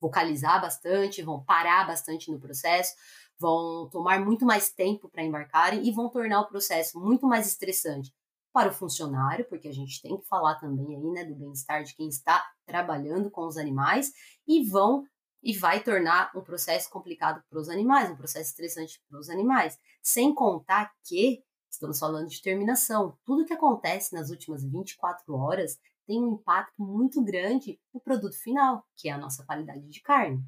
[0.00, 2.94] vocalizar bastante, vão parar bastante no processo,
[3.38, 8.12] vão tomar muito mais tempo para embarcarem e vão tornar o processo muito mais estressante
[8.52, 11.94] para o funcionário, porque a gente tem que falar também aí, né, do bem-estar de
[11.94, 14.12] quem está trabalhando com os animais
[14.46, 15.04] e vão
[15.42, 19.78] e vai tornar um processo complicado para os animais, um processo estressante para os animais,
[20.02, 23.16] sem contar que estamos falando de terminação.
[23.24, 28.84] Tudo que acontece nas últimas 24 horas tem um impacto muito grande no produto final,
[28.96, 30.42] que é a nossa qualidade de carne.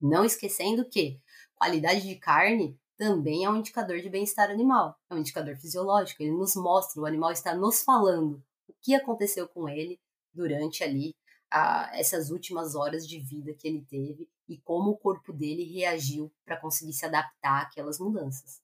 [0.00, 1.20] Não esquecendo que
[1.54, 6.32] qualidade de carne também é um indicador de bem-estar animal, é um indicador fisiológico, ele
[6.32, 9.98] nos mostra, o animal está nos falando o que aconteceu com ele
[10.32, 11.14] durante ali
[11.50, 16.32] a, essas últimas horas de vida que ele teve e como o corpo dele reagiu
[16.44, 18.60] para conseguir se adaptar àquelas mudanças.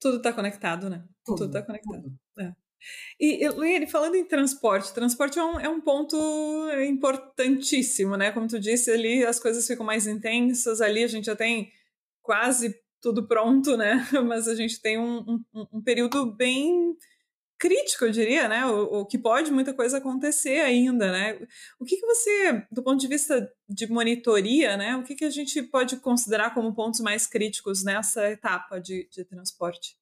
[0.00, 1.04] Tudo está conectado, né?
[1.24, 2.12] Tudo está conectado.
[2.38, 2.52] É.
[3.18, 6.16] E, Luiane, falando em transporte, transporte é um, é um ponto
[6.86, 8.30] importantíssimo, né?
[8.30, 11.72] Como tu disse, ali as coisas ficam mais intensas, ali a gente já tem
[12.22, 14.06] quase tudo pronto, né?
[14.26, 16.94] Mas a gente tem um, um, um período bem
[17.58, 18.66] crítico, eu diria, né?
[18.66, 21.38] O, o, que pode muita coisa acontecer ainda, né?
[21.78, 24.96] O que, que você, do ponto de vista de monitoria, né?
[24.96, 29.24] O que, que a gente pode considerar como pontos mais críticos nessa etapa de, de
[29.24, 29.96] transporte?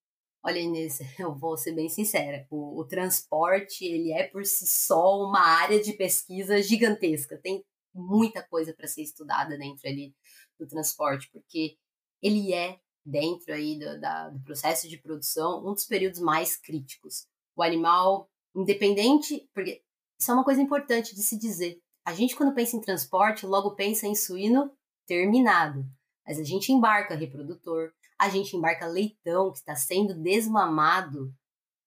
[0.44, 2.46] Olha, Inês, eu vou ser bem sincera.
[2.50, 7.38] O, o, transporte, ele é por si só uma área de pesquisa gigantesca.
[7.38, 10.14] Tem muita coisa para ser estudada dentro ali
[10.59, 11.76] do transporte, porque
[12.20, 17.26] ele é, dentro aí do, da, do processo de produção, um dos períodos mais críticos.
[17.57, 19.82] O animal, independente, porque
[20.18, 21.80] isso é uma coisa importante de se dizer.
[22.05, 24.70] A gente, quando pensa em transporte, logo pensa em suíno
[25.07, 25.84] terminado.
[26.26, 31.34] Mas a gente embarca reprodutor, a gente embarca leitão que está sendo desmamado,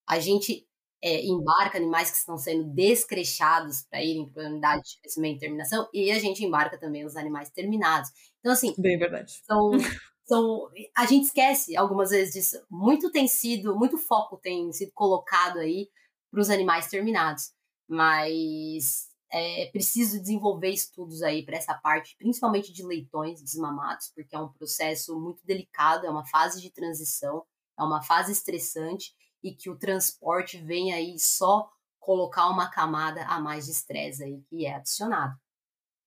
[0.08, 0.68] a gente
[1.02, 5.40] é, embarca animais que estão sendo descrechados para irem para a unidade de crescimento e
[5.40, 8.10] terminação, e a gente embarca também os animais terminados.
[8.40, 8.74] Então, assim.
[8.78, 9.40] Bem verdade.
[9.46, 9.72] São,
[10.26, 12.66] são, a gente esquece algumas vezes disso.
[12.70, 15.90] Muito tem sido, muito foco tem sido colocado aí
[16.32, 17.54] para os animais terminados.
[17.88, 24.40] Mas é preciso desenvolver estudos aí para essa parte, principalmente de leitões desmamados, porque é
[24.40, 27.46] um processo muito delicado, é uma fase de transição,
[27.78, 29.14] é uma fase estressante
[29.44, 31.70] e que o transporte vem aí só
[32.00, 35.38] colocar uma camada a mais de estresse aí que é adicionado.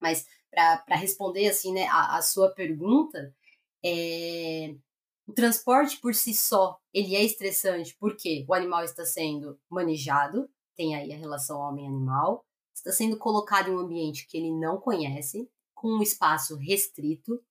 [0.01, 3.33] Mas para responder assim, né, a, a sua pergunta,
[3.83, 4.75] é,
[5.27, 10.95] o transporte por si só ele é estressante porque o animal está sendo manejado, tem
[10.95, 15.89] aí a relação homem-animal, está sendo colocado em um ambiente que ele não conhece, com
[15.89, 17.41] um espaço restrito,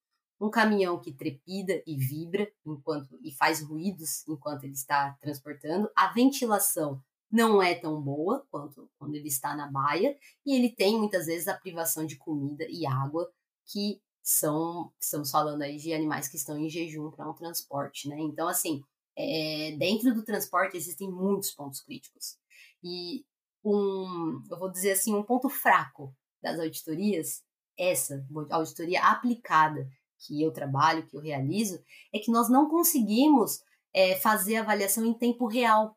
[0.41, 5.91] um caminhão que trepida e vibra enquanto e faz ruídos enquanto ele está transportando.
[5.97, 10.17] A ventilação não é tão boa quanto quando ele está na baia
[10.47, 13.31] e ele tem muitas vezes a privação de comida e água
[13.67, 14.01] que
[14.31, 18.19] são estamos falando aí de animais que estão em jejum para um transporte, né?
[18.21, 18.83] Então assim,
[19.17, 22.37] é, dentro do transporte existem muitos pontos críticos
[22.85, 23.25] e
[23.65, 27.43] um, eu vou dizer assim, um ponto fraco das auditorias,
[27.79, 33.63] essa auditoria aplicada que eu trabalho, que eu realizo, é que nós não conseguimos
[33.95, 35.97] é, fazer avaliação em tempo real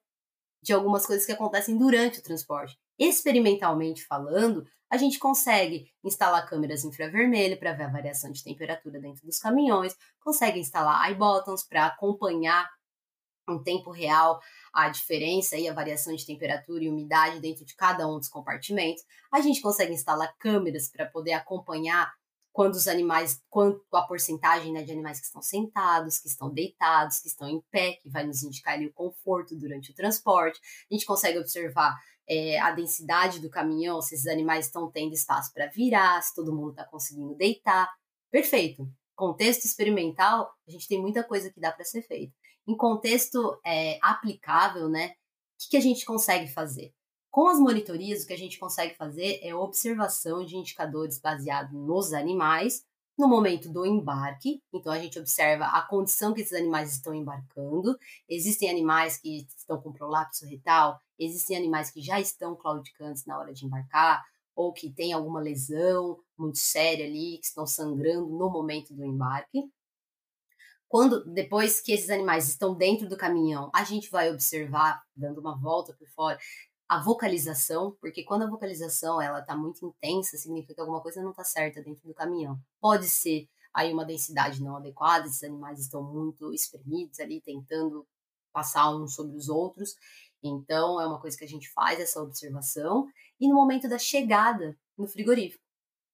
[0.64, 2.80] de algumas coisas que acontecem durante o transporte.
[2.98, 9.26] Experimentalmente falando, a gente consegue instalar câmeras infravermelho para ver a variação de temperatura dentro
[9.26, 12.70] dos caminhões, consegue instalar iButtons para acompanhar
[13.50, 14.40] em tempo real
[14.74, 19.04] a diferença e a variação de temperatura e umidade dentro de cada um dos compartimentos.
[19.32, 22.12] A gente consegue instalar câmeras para poder acompanhar
[22.52, 27.20] quando os animais, quanto a porcentagem né, de animais que estão sentados, que estão deitados,
[27.20, 30.60] que estão em pé, que vai nos indicar ali o conforto durante o transporte.
[30.90, 31.98] A gente consegue observar
[32.32, 36.56] é, a densidade do caminhão, se esses animais estão tendo espaço para virar, se todo
[36.56, 37.92] mundo está conseguindo deitar.
[38.32, 38.90] Perfeito.
[39.14, 42.34] Contexto experimental, a gente tem muita coisa que dá para ser feita.
[42.66, 45.08] Em contexto é, aplicável, né?
[45.08, 45.14] O
[45.60, 46.94] que, que a gente consegue fazer?
[47.30, 52.14] Com as monitorias, o que a gente consegue fazer é observação de indicadores baseados nos
[52.14, 52.86] animais
[53.22, 54.64] no momento do embarque.
[54.74, 57.96] Então, a gente observa a condição que esses animais estão embarcando.
[58.28, 63.54] Existem animais que estão com prolapso retal, existem animais que já estão claudicantes na hora
[63.54, 68.92] de embarcar, ou que têm alguma lesão muito séria ali, que estão sangrando no momento
[68.92, 69.72] do embarque.
[70.90, 75.56] Quando depois que esses animais estão dentro do caminhão, a gente vai observar, dando uma
[75.56, 76.40] volta por fora,
[76.92, 81.32] a vocalização, porque quando a vocalização ela está muito intensa, significa que alguma coisa não
[81.32, 82.60] está certa dentro do caminhão.
[82.82, 88.06] Pode ser aí uma densidade não adequada, esses animais estão muito espremidos ali, tentando
[88.52, 89.96] passar uns sobre os outros.
[90.44, 93.08] Então, é uma coisa que a gente faz essa observação.
[93.40, 95.64] E no momento da chegada no frigorífico.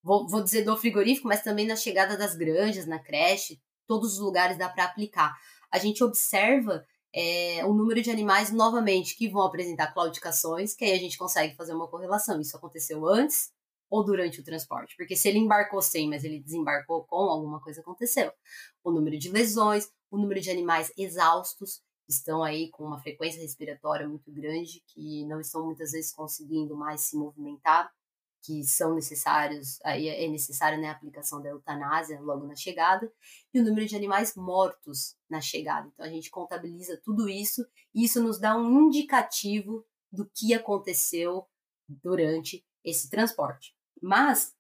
[0.03, 4.19] Vou, vou dizer do frigorífico, mas também na chegada das granjas, na creche, todos os
[4.19, 5.35] lugares dá para aplicar.
[5.71, 6.85] A gente observa
[7.19, 11.55] é, o número de animais, novamente, que vão apresentar claudicações, que aí a gente consegue
[11.55, 12.39] fazer uma correlação.
[12.39, 13.51] Isso aconteceu antes
[13.89, 14.95] ou durante o transporte?
[14.95, 18.31] Porque se ele embarcou sem, mas ele desembarcou com, alguma coisa aconteceu.
[18.83, 24.07] O número de lesões, o número de animais exaustos, estão aí com uma frequência respiratória
[24.07, 27.91] muito grande, que não estão muitas vezes conseguindo mais se movimentar
[28.41, 33.11] que são necessários, aí é necessária né, a aplicação da eutanásia logo na chegada,
[33.53, 35.89] e o número de animais mortos na chegada.
[35.93, 41.45] Então a gente contabiliza tudo isso e isso nos dá um indicativo do que aconteceu
[41.87, 43.75] durante esse transporte.
[44.01, 44.55] Mas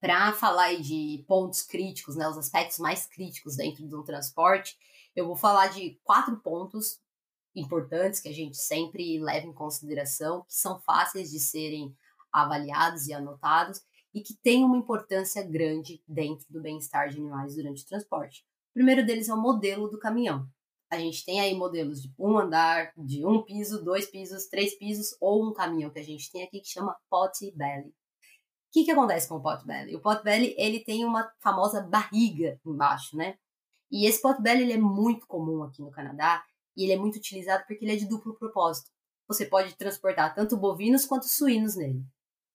[0.00, 4.76] para falar de pontos críticos, né, os aspectos mais críticos dentro de um transporte,
[5.14, 7.00] eu vou falar de quatro pontos
[7.54, 11.96] importantes que a gente sempre leva em consideração, que são fáceis de serem
[12.34, 13.80] avaliados e anotados
[14.12, 18.44] e que têm uma importância grande dentro do bem-estar de animais durante o transporte.
[18.70, 20.46] O primeiro deles é o modelo do caminhão.
[20.90, 25.16] A gente tem aí modelos de um andar, de um piso, dois pisos, três pisos,
[25.20, 27.88] ou um caminhão que a gente tem aqui que chama pot belly.
[27.88, 27.92] O
[28.72, 29.96] que, que acontece com o pot belly?
[29.96, 33.36] O pot belly ele tem uma famosa barriga embaixo, né?
[33.90, 36.44] E esse pot belly ele é muito comum aqui no Canadá
[36.76, 38.90] e ele é muito utilizado porque ele é de duplo propósito.
[39.26, 42.04] Você pode transportar tanto bovinos quanto suínos nele.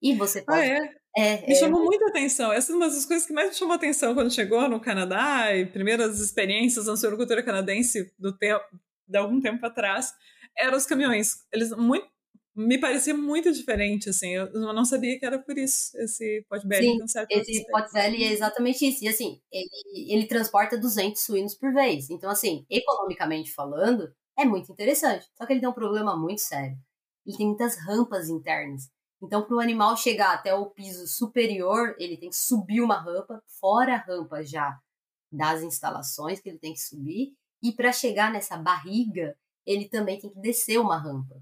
[0.02, 0.60] E você ah, pode.
[0.60, 1.00] Ah, é?
[1.18, 1.56] É, me é...
[1.56, 2.52] chamou muita atenção.
[2.52, 5.66] Essa é uma das coisas que mais me chamou atenção quando chegou no Canadá e
[5.66, 8.64] primeiras experiências na suinocultura canadense do tempo,
[9.08, 10.14] de algum tempo atrás,
[10.58, 11.46] eram os caminhões.
[11.52, 12.08] Eles muito
[12.56, 16.88] me parecia muito diferente, assim, eu não sabia que era por isso, esse potbelly.
[17.08, 22.10] Sim, esse potbelly é exatamente isso, e assim, ele, ele transporta 200 suínos por vez,
[22.10, 26.76] então assim, economicamente falando, é muito interessante, só que ele tem um problema muito sério,
[27.26, 28.90] ele tem muitas rampas internas,
[29.22, 33.44] então, para o animal chegar até o piso superior, ele tem que subir uma rampa,
[33.48, 34.80] fora a rampa já
[35.32, 40.30] das instalações que ele tem que subir, e para chegar nessa barriga, ele também tem
[40.30, 41.42] que descer uma rampa.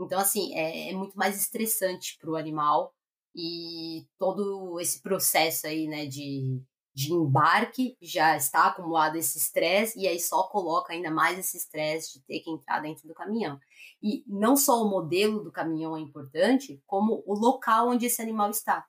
[0.00, 2.94] Então, assim, é, é muito mais estressante para o animal
[3.34, 6.62] e todo esse processo aí, né, de
[6.98, 12.14] de embarque, já está acumulado esse estresse, e aí só coloca ainda mais esse estresse
[12.14, 13.56] de ter que entrar dentro do caminhão.
[14.02, 18.50] E não só o modelo do caminhão é importante, como o local onde esse animal
[18.50, 18.84] está.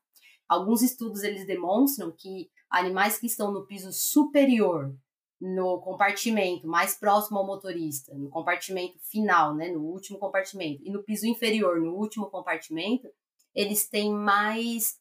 [0.48, 4.92] Alguns estudos eles demonstram que animais que estão no piso superior,
[5.40, 11.04] no compartimento mais próximo ao motorista, no compartimento final, né, no último compartimento, e no
[11.04, 13.08] piso inferior, no último compartimento,
[13.54, 14.98] eles têm mais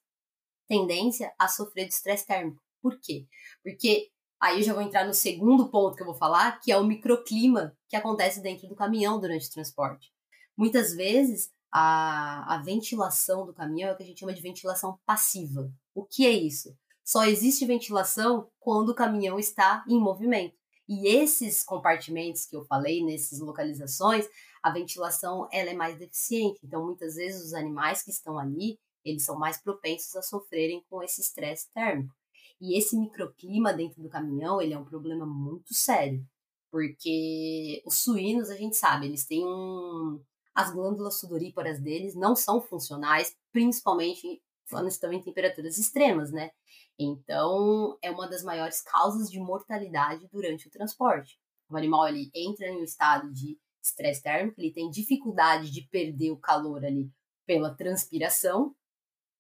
[0.69, 2.68] tendência a sofrer de estresse térmico.
[2.83, 3.27] Por quê?
[3.63, 4.11] Porque
[4.41, 6.85] aí eu já vou entrar no segundo ponto que eu vou falar, que é o
[6.85, 10.13] microclima que acontece dentro do caminhão durante o transporte.
[10.57, 14.99] Muitas vezes a, a ventilação do caminhão é o que a gente chama de ventilação
[15.05, 15.71] passiva.
[15.95, 16.77] O que é isso?
[17.05, 20.57] Só existe ventilação quando o caminhão está em movimento.
[20.89, 24.27] E esses compartimentos que eu falei, nessas localizações,
[24.63, 26.61] a ventilação ela é mais deficiente.
[26.65, 31.03] Então, muitas vezes, os animais que estão ali, eles são mais propensos a sofrerem com
[31.03, 32.15] esse estresse térmico.
[32.61, 36.25] E esse microclima dentro do caminhão, ele é um problema muito sério,
[36.71, 40.21] porque os suínos, a gente sabe, eles têm um
[40.59, 46.51] as glândulas sudoríparas deles não são funcionais, principalmente quando estão em temperaturas extremas, né?
[46.99, 51.39] Então, é uma das maiores causas de mortalidade durante o transporte.
[51.71, 56.33] O animal ele entra em um estado de estresse térmico, ele tem dificuldade de perder
[56.33, 57.09] o calor ali
[57.47, 58.75] pela transpiração,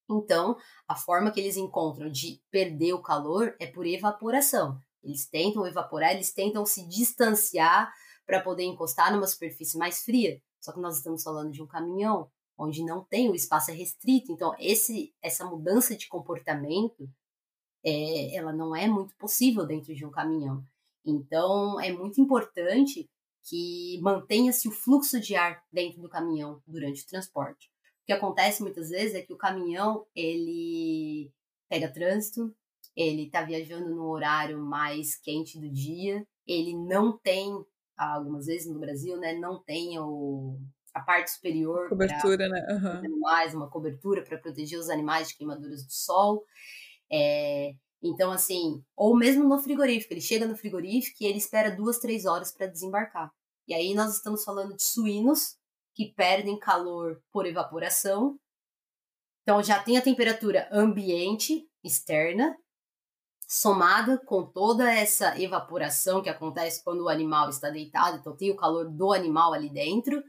[0.09, 0.57] então,
[0.87, 4.81] a forma que eles encontram de perder o calor é por evaporação.
[5.03, 7.93] Eles tentam evaporar, eles tentam se distanciar
[8.27, 10.41] para poder encostar numa superfície mais fria.
[10.61, 14.33] Só que nós estamos falando de um caminhão onde não tem o espaço é restrito.
[14.33, 17.09] Então, esse, essa mudança de comportamento,
[17.85, 20.65] é, ela não é muito possível dentro de um caminhão.
[21.05, 23.09] Então, é muito importante
[23.45, 27.71] que mantenha-se o fluxo de ar dentro do caminhão durante o transporte
[28.09, 31.31] que acontece muitas vezes é que o caminhão ele
[31.69, 32.51] pega trânsito,
[32.97, 37.53] ele está viajando no horário mais quente do dia, ele não tem,
[37.99, 40.59] algumas vezes no Brasil, né, não tem o,
[40.95, 41.91] a parte superior.
[41.91, 42.67] Cobertura, né?
[42.71, 43.21] Uhum.
[43.21, 46.43] Mais uma cobertura para proteger os animais de queimaduras do sol.
[47.13, 51.99] É, então, assim, ou mesmo no frigorífico, ele chega no frigorífico e ele espera duas,
[51.99, 53.31] três horas para desembarcar.
[53.67, 55.58] E aí nós estamos falando de suínos
[55.99, 58.39] que perdem calor por evaporação.
[59.43, 62.57] Então já tem a temperatura ambiente externa
[63.49, 68.57] somada com toda essa evaporação que acontece quando o animal está deitado, então tem o
[68.57, 70.23] calor do animal ali dentro.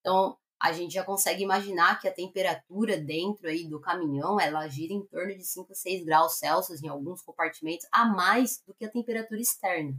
[0.00, 4.92] Então, a gente já consegue imaginar que a temperatura dentro aí do caminhão, ela gira
[4.92, 8.84] em torno de 5 a 6 graus Celsius em alguns compartimentos, a mais do que
[8.84, 9.96] a temperatura externa.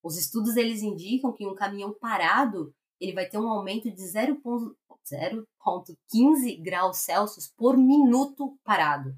[0.00, 6.62] Os estudos eles indicam que um caminhão parado, ele vai ter um aumento de 0,15
[6.62, 9.12] graus Celsius por minuto parado.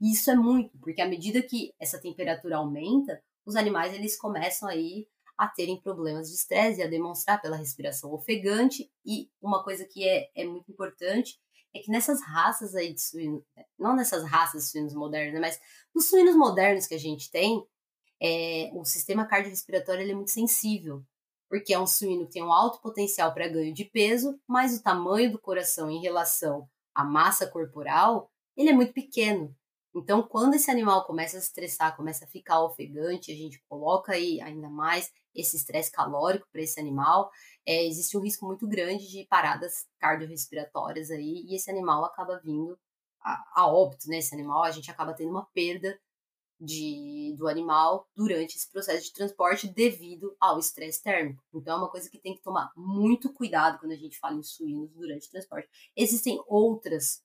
[0.00, 4.68] E isso é muito, porque à medida que essa temperatura aumenta, os animais eles começam
[4.68, 8.88] aí a terem problemas de estresse e a demonstrar pela respiração ofegante.
[9.04, 11.38] E uma coisa que é, é muito importante
[11.74, 13.42] é que nessas raças aí de suínos,
[13.78, 15.60] não nessas raças de suínos modernos, mas
[15.92, 17.66] nos suínos modernos que a gente tem,
[18.22, 21.04] é, o sistema cardiorrespiratório ele é muito sensível,
[21.48, 24.82] porque é um suíno que tem um alto potencial para ganho de peso, mas o
[24.82, 29.54] tamanho do coração em relação à massa corporal, ele é muito pequeno.
[29.94, 34.12] Então, quando esse animal começa a se estressar, começa a ficar ofegante, a gente coloca
[34.12, 37.30] aí ainda mais esse estresse calórico para esse animal,
[37.64, 42.76] é, existe um risco muito grande de paradas cardiorrespiratórias aí, e esse animal acaba vindo
[43.20, 44.18] a, a óbito, né?
[44.18, 45.98] Esse animal, a gente acaba tendo uma perda
[46.60, 51.42] de, do animal durante esse processo de transporte devido ao estresse térmico.
[51.52, 54.42] Então, é uma coisa que tem que tomar muito cuidado quando a gente fala em
[54.42, 55.68] suínos durante o transporte.
[55.96, 57.22] Existem outras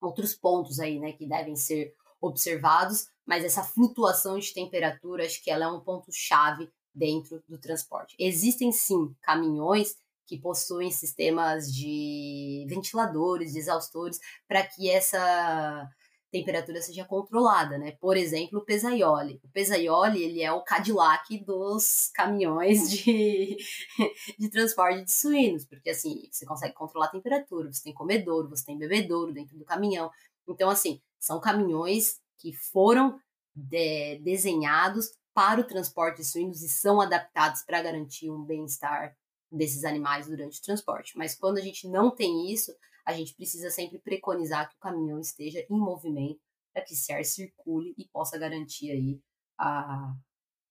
[0.00, 5.50] outros pontos aí, né, que devem ser observados, mas essa flutuação de temperatura, acho que
[5.50, 8.16] ela é um ponto chave dentro do transporte.
[8.18, 9.96] Existem sim caminhões
[10.26, 15.88] que possuem sistemas de ventiladores, de exaustores, para que essa
[16.32, 17.92] temperatura seja controlada, né?
[18.00, 19.38] Por exemplo, o Pesaioli.
[19.44, 23.58] O Pesaioli, ele é o Cadillac dos caminhões de,
[24.38, 28.64] de transporte de suínos, porque assim, você consegue controlar a temperatura, você tem comedouro, você
[28.64, 30.10] tem bebedouro dentro do caminhão.
[30.48, 33.20] Então, assim, são caminhões que foram
[33.54, 39.14] de, desenhados para o transporte de suínos e são adaptados para garantir um bem-estar
[39.50, 41.16] desses animais durante o transporte.
[41.16, 42.74] Mas quando a gente não tem isso,
[43.04, 46.40] a gente precisa sempre preconizar que o caminhão esteja em movimento
[46.72, 49.20] para que esse ar circule e possa garantir aí
[49.58, 50.14] a,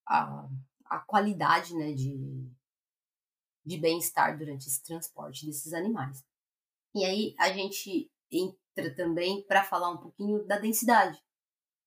[0.08, 0.50] a,
[0.86, 2.50] a qualidade né, de,
[3.66, 6.24] de bem-estar durante esse transporte desses animais.
[6.96, 11.22] E aí a gente entra também para falar um pouquinho da densidade.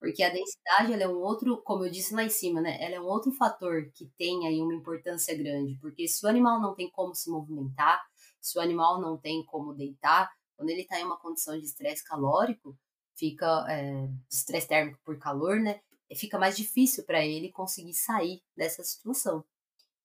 [0.01, 2.77] Porque a densidade ela é um outro, como eu disse lá em cima, né?
[2.79, 5.79] Ela é um outro fator que tem aí uma importância grande.
[5.81, 8.05] Porque se o animal não tem como se movimentar,
[8.45, 12.05] se o animal não tem como deitar, quando ele está em uma condição de estresse
[12.05, 12.77] calórico,
[13.17, 15.81] fica é, estresse térmico por calor, né?
[16.15, 19.43] Fica mais difícil para ele conseguir sair dessa situação.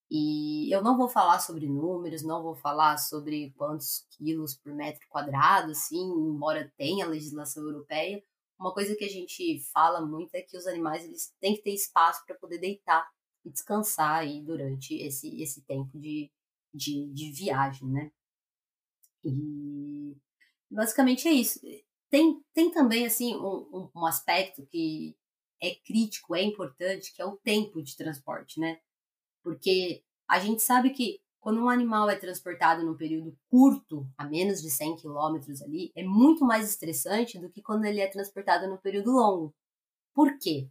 [0.09, 5.05] E eu não vou falar sobre números, não vou falar sobre quantos quilos por metro
[5.09, 8.23] quadrado, assim, embora tenha legislação europeia.
[8.57, 11.73] Uma coisa que a gente fala muito é que os animais eles têm que ter
[11.73, 13.05] espaço para poder deitar
[13.43, 16.31] e descansar aí durante esse, esse tempo de,
[16.73, 18.11] de, de viagem, né?
[19.23, 20.15] E
[20.69, 21.59] basicamente é isso.
[22.09, 25.15] Tem, tem também, assim, um, um aspecto que
[25.61, 28.79] é crítico, é importante, que é o tempo de transporte, né?
[29.43, 34.61] Porque a gente sabe que quando um animal é transportado num período curto, a menos
[34.61, 38.77] de 100 quilômetros ali, é muito mais estressante do que quando ele é transportado no
[38.77, 39.55] período longo.
[40.13, 40.69] Por quê?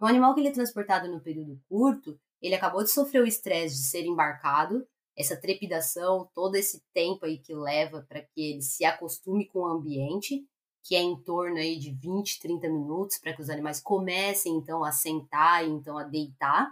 [0.00, 3.76] Um animal que ele é transportado no período curto, ele acabou de sofrer o estresse
[3.76, 4.86] de ser embarcado,
[5.16, 9.66] essa trepidação, todo esse tempo aí que leva para que ele se acostume com o
[9.66, 10.46] ambiente,
[10.84, 14.84] que é em torno aí de 20, 30 minutos, para que os animais comecem então
[14.84, 16.70] a sentar e então a deitar.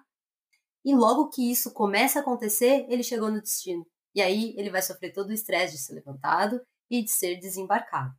[0.84, 3.84] E logo que isso começa a acontecer, ele chegou no destino.
[4.14, 8.14] E aí ele vai sofrer todo o estresse de ser levantado e de ser desembarcado.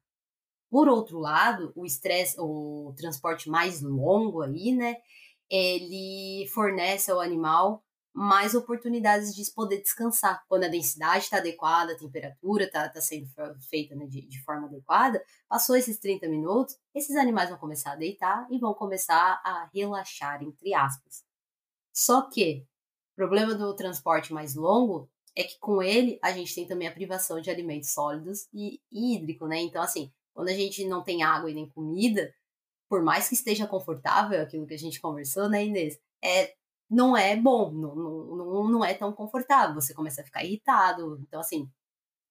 [0.69, 4.97] Por outro lado, o estresse, o transporte mais longo aí, né,
[5.49, 7.84] ele fornece ao animal
[8.15, 10.41] mais oportunidades de poder descansar.
[10.47, 13.27] Quando a densidade está adequada, a temperatura está tá sendo
[13.69, 17.97] feita né, de, de, forma adequada, passou esses 30 minutos, esses animais vão começar a
[17.97, 21.25] deitar e vão começar a relaxar, entre aspas.
[21.93, 22.65] Só que
[23.11, 26.93] o problema do transporte mais longo é que com ele a gente tem também a
[26.93, 29.59] privação de alimentos sólidos e, e hídrico, né?
[29.59, 32.33] Então, assim, quando a gente não tem água e nem comida,
[32.87, 35.99] por mais que esteja confortável, aquilo que a gente conversou, né, Inês?
[36.23, 36.55] É,
[36.89, 41.19] não é bom, não, não, não é tão confortável, você começa a ficar irritado.
[41.21, 41.69] Então, assim,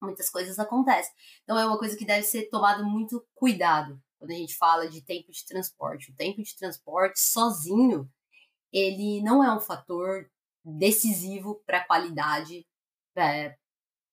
[0.03, 1.13] muitas coisas acontecem.
[1.43, 5.03] Então, é uma coisa que deve ser tomado muito cuidado quando a gente fala de
[5.03, 6.11] tempo de transporte.
[6.11, 8.11] O tempo de transporte sozinho,
[8.73, 10.31] ele não é um fator
[10.65, 12.67] decisivo para a qualidade.
[13.17, 13.57] É,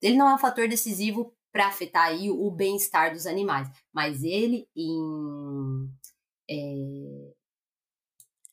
[0.01, 3.69] ele não é um fator decisivo para afetar aí o bem-estar dos animais.
[3.93, 5.89] Mas ele em
[6.49, 7.33] é...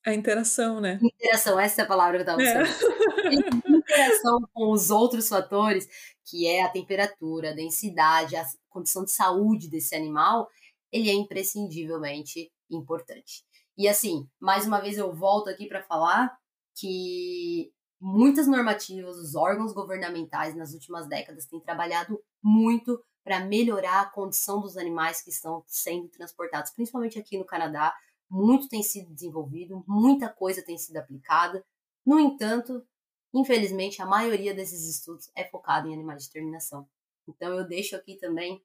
[0.09, 0.99] a interação, né?
[1.03, 2.95] Interação, essa é a palavra que eu estava usando.
[3.33, 3.69] É.
[3.69, 5.89] interação com os outros fatores,
[6.25, 10.49] que é a temperatura, a densidade, a condição de saúde desse animal,
[10.93, 13.45] ele é imprescindivelmente importante.
[13.77, 16.37] E assim, mais uma vez eu volto aqui para falar
[16.75, 24.11] que muitas normativas, os órgãos governamentais nas últimas décadas têm trabalhado muito para melhorar a
[24.11, 27.95] condição dos animais que estão sendo transportados, principalmente aqui no Canadá.
[28.31, 31.65] Muito tem sido desenvolvido, muita coisa tem sido aplicada.
[32.05, 32.87] No entanto,
[33.33, 36.89] infelizmente, a maioria desses estudos é focado em animais de terminação.
[37.27, 38.63] Então, eu deixo aqui também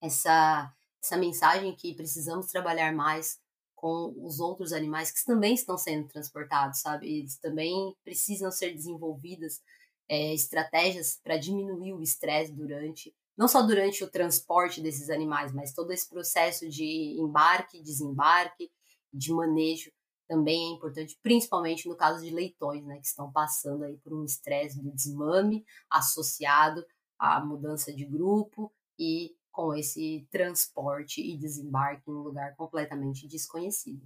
[0.00, 0.72] essa,
[1.02, 3.38] essa mensagem que precisamos trabalhar mais
[3.74, 7.18] com os outros animais que também estão sendo transportados, sabe?
[7.18, 9.62] Eles também precisam ser desenvolvidas
[10.08, 15.74] é, estratégias para diminuir o estresse durante, não só durante o transporte desses animais, mas
[15.74, 18.70] todo esse processo de embarque, desembarque,
[19.16, 19.90] de manejo
[20.28, 24.24] também é importante, principalmente no caso de leitões, né, que estão passando aí por um
[24.24, 26.84] estresse do desmame associado
[27.18, 34.04] à mudança de grupo e com esse transporte e desembarque em um lugar completamente desconhecido.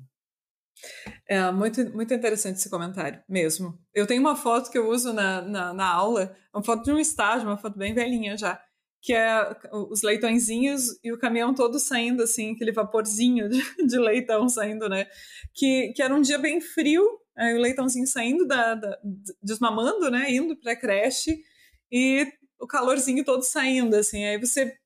[1.28, 3.78] É muito, muito interessante esse comentário, mesmo.
[3.92, 6.98] Eu tenho uma foto que eu uso na, na, na, aula, uma foto de um
[6.98, 8.62] estágio, uma foto bem velhinha já,
[9.02, 14.48] que é os leitõezinhos e o caminhão todo saindo, assim, aquele vaporzinho de, de leitão
[14.48, 15.06] saindo, né?
[15.54, 17.02] Que, que era um dia bem frio,
[17.36, 18.98] aí o leitãozinho saindo, da, da
[19.42, 20.30] desmamando, né?
[20.30, 21.42] Indo para a creche
[21.90, 22.26] e
[22.60, 24.24] o calorzinho todo saindo, assim.
[24.24, 24.76] Aí você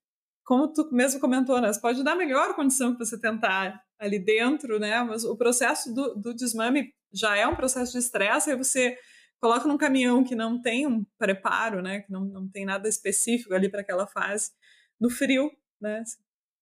[0.44, 1.72] como tu mesmo comentou, né?
[1.72, 5.02] Você pode dar a melhor condição que você tentar ali dentro, né?
[5.02, 8.96] Mas o processo do, do desmame já é um processo de estresse, aí você
[9.44, 12.00] coloca num caminhão que não tem um preparo, né?
[12.00, 14.50] Que não, não tem nada específico ali para aquela fase,
[14.98, 16.02] no frio, né?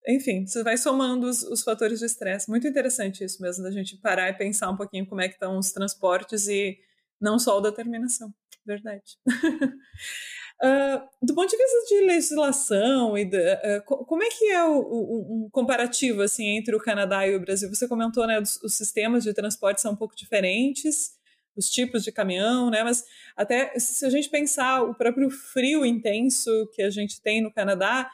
[0.09, 2.51] Enfim, você vai somando os, os fatores de estresse.
[2.51, 5.57] Muito interessante isso mesmo, da gente parar e pensar um pouquinho como é que estão
[5.59, 6.77] os transportes e
[7.21, 8.35] não só a determinação.
[8.67, 9.17] Verdade.
[9.29, 15.47] Uh, do ponto de vista de legislação e uh, como é que é o, o,
[15.47, 17.69] um comparativo assim entre o Canadá e o Brasil?
[17.69, 21.22] Você comentou, né, os, os, sistemas de transporte são um pouco diferentes,
[21.57, 22.83] os tipos de caminhão, né?
[22.83, 23.05] Mas
[23.37, 28.11] até se a gente pensar o próprio frio intenso que a gente tem no Canadá,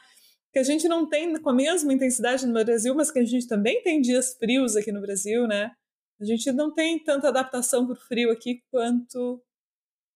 [0.51, 3.47] que a gente não tem com a mesma intensidade no Brasil, mas que a gente
[3.47, 5.71] também tem dias frios aqui no Brasil, né?
[6.19, 9.41] A gente não tem tanta adaptação para o frio aqui quanto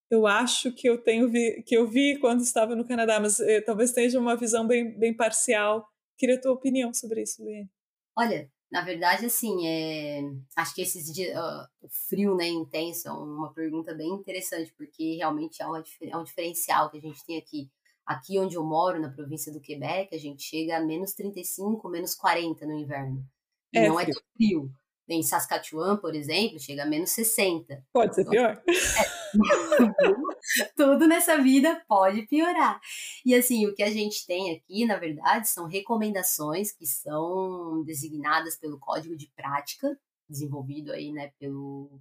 [0.10, 3.62] eu acho que eu tenho vi, que eu vi quando estava no Canadá, mas eh,
[3.62, 5.88] talvez tenha uma visão bem, bem parcial.
[6.18, 7.70] Queria a tua opinião sobre isso, Luiane.
[8.16, 10.24] Olha, na verdade, assim, é...
[10.56, 15.16] acho que esses dias, uh, o frio, né, intenso, é uma pergunta bem interessante, porque
[15.16, 17.70] realmente é, uma, é um diferencial que a gente tem aqui.
[18.04, 22.16] Aqui onde eu moro, na província do Quebec, a gente chega a menos 35, menos
[22.16, 23.24] 40 no inverno.
[23.72, 24.10] E é não frio.
[24.10, 24.72] é tão frio.
[25.08, 27.86] Em Saskatchewan, por exemplo, chega a menos 60.
[27.92, 28.64] Pode ser então, pior.
[28.66, 29.14] É,
[30.78, 32.80] tudo nessa vida pode piorar.
[33.26, 38.58] E assim, o que a gente tem aqui, na verdade, são recomendações que são designadas
[38.58, 40.00] pelo Código de Prática,
[40.30, 42.00] desenvolvido aí, né, pelo,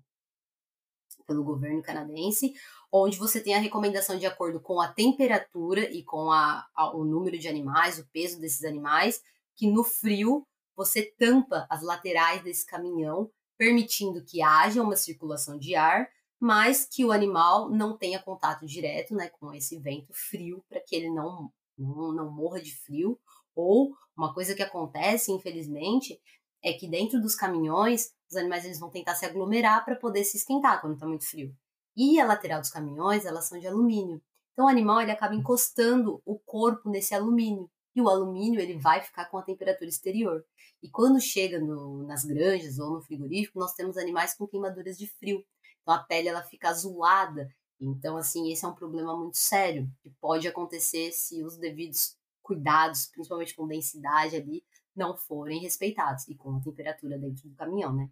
[1.27, 2.55] pelo governo canadense,
[2.91, 7.05] onde você tem a recomendação de acordo com a temperatura e com a, a, o
[7.05, 9.21] número de animais, o peso desses animais,
[9.57, 10.47] que no frio
[10.77, 16.09] você tampa as laterais desse caminhão, permitindo que haja uma circulação de ar,
[16.41, 20.97] mas que o animal não tenha contato direto né, com esse vento frio, para que
[20.97, 23.19] ele não, não, morra de frio.
[23.55, 26.21] Ou uma coisa que acontece, infelizmente,
[26.63, 30.37] é que dentro dos caminhões, os animais eles vão tentar se aglomerar para poder se
[30.37, 31.55] esquentar quando está muito frio.
[31.97, 34.21] E a lateral dos caminhões, elas são de alumínio.
[34.53, 39.01] Então o animal ele acaba encostando o corpo nesse alumínio e o alumínio ele vai
[39.03, 40.45] ficar com a temperatura exterior.
[40.83, 45.07] E quando chega no, nas granjas ou no frigorífico, nós temos animais com queimaduras de
[45.07, 45.45] frio.
[45.83, 47.49] Então a pele ela fica azulada.
[47.81, 53.07] Então assim, esse é um problema muito sério que pode acontecer se os devidos cuidados,
[53.07, 54.65] principalmente com densidade ali,
[54.95, 58.11] não forem respeitados e com a temperatura dentro do caminhão, né?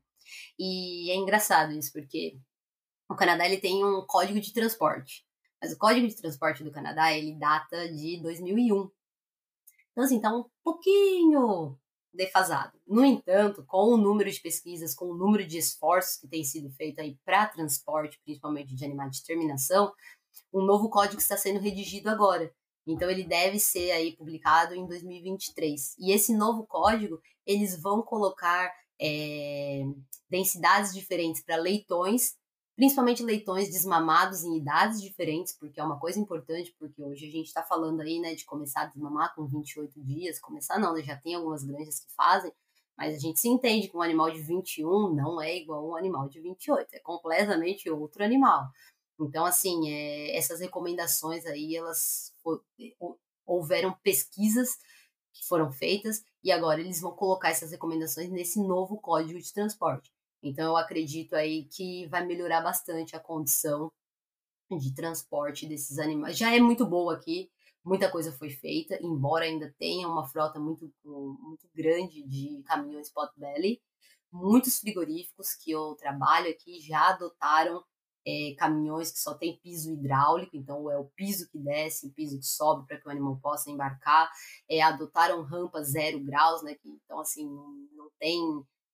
[0.58, 2.38] E é engraçado isso porque
[3.08, 5.26] o Canadá ele tem um código de transporte.
[5.60, 8.90] Mas o Código de Transporte do Canadá, ele data de 2001.
[10.00, 11.76] Então, assim, tá um pouquinho
[12.10, 12.72] defasado.
[12.86, 16.70] No entanto, com o número de pesquisas, com o número de esforços que tem sido
[16.70, 19.92] feito aí para transporte, principalmente de animais de terminação,
[20.54, 22.50] um novo código está sendo redigido agora.
[22.86, 25.96] Então ele deve ser aí publicado em 2023.
[25.98, 29.82] E esse novo código, eles vão colocar é,
[30.30, 32.36] densidades diferentes para leitões,
[32.80, 37.48] principalmente leitões desmamados em idades diferentes, porque é uma coisa importante, porque hoje a gente
[37.48, 41.14] está falando aí, né, de começar a desmamar com 28 dias, começar não, né, já
[41.14, 42.50] tem algumas granjas que fazem,
[42.96, 45.94] mas a gente se entende que um animal de 21 não é igual a um
[45.94, 48.70] animal de 28, é completamente outro animal.
[49.20, 52.34] Então, assim, é, essas recomendações aí, elas
[53.44, 54.70] houveram pesquisas
[55.34, 60.10] que foram feitas e agora eles vão colocar essas recomendações nesse novo código de transporte.
[60.42, 63.90] Então, eu acredito aí que vai melhorar bastante a condição
[64.78, 66.36] de transporte desses animais.
[66.36, 67.50] Já é muito boa aqui,
[67.84, 73.80] muita coisa foi feita, embora ainda tenha uma frota muito, muito grande de caminhões potbelly.
[74.32, 77.82] Muitos frigoríficos que eu trabalho aqui já adotaram
[78.26, 82.38] é, caminhões que só tem piso hidráulico, então é o piso que desce, o piso
[82.38, 84.30] que sobe para que o animal possa embarcar.
[84.68, 86.76] É, adotaram rampa zero graus, né?
[86.84, 88.40] Então, assim, não, não tem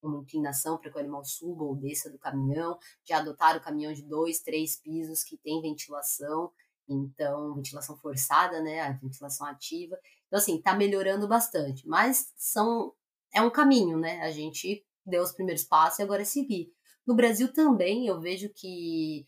[0.06, 2.78] uma inclinação para que o animal suba ou desça do caminhão.
[3.04, 6.50] Já adotaram caminhão de dois, três pisos que tem ventilação,
[6.88, 9.98] então ventilação forçada, né, a ventilação ativa.
[10.26, 12.92] Então assim, está melhorando bastante, mas são
[13.34, 14.22] é um caminho, né?
[14.22, 16.72] A gente deu os primeiros passos e agora é seguir.
[17.06, 19.24] No Brasil também eu vejo que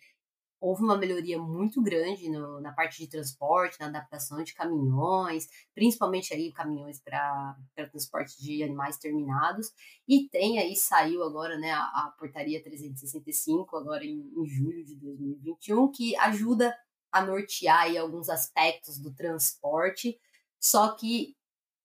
[0.61, 6.35] houve uma melhoria muito grande no, na parte de transporte, na adaptação de caminhões, principalmente
[6.35, 7.57] aí caminhões para
[7.91, 9.73] transporte de animais terminados.
[10.07, 14.97] E tem aí, saiu agora né, a, a portaria 365, agora em, em, julho de
[14.97, 16.77] 2021, que ajuda
[17.13, 20.19] a nortear aí alguns aspectos do transporte,
[20.61, 21.37] só que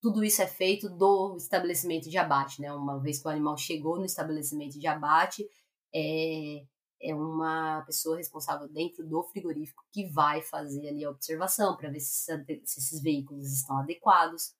[0.02, 2.74] tudo isso é feito do estabelecimento de abate, né?
[2.74, 5.48] Uma vez que o animal chegou no estabelecimento de abate,
[5.96, 6.66] é,
[7.04, 12.00] é uma pessoa responsável dentro do frigorífico que vai fazer ali a observação para ver
[12.00, 14.56] se, se, esses veículos estão adequados,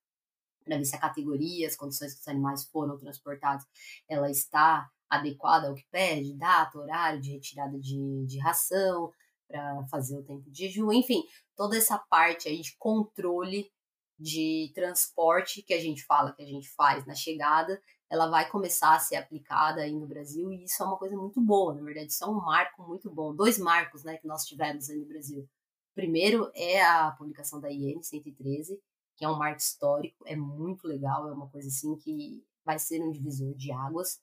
[0.64, 3.66] para ver se a categoria, as condições que os animais foram transportados,
[4.08, 9.12] ela está adequada ao que pede, data, horário de retirada de, de ração,
[9.48, 11.24] para fazer o tempo de jejum, enfim,
[11.56, 13.72] toda essa parte aí de controle
[14.18, 17.82] de transporte que a gente fala, que a gente faz na chegada,
[18.14, 21.42] ela vai começar a ser aplicada aí no Brasil e isso é uma coisa muito
[21.42, 23.34] boa, na verdade, isso é um marco muito bom.
[23.34, 25.42] Dois marcos, né, que nós tivemos aí no Brasil.
[25.42, 28.80] O primeiro é a publicação da IN 113,
[29.18, 33.02] que é um marco histórico, é muito legal, é uma coisa assim que vai ser
[33.02, 34.22] um divisor de águas.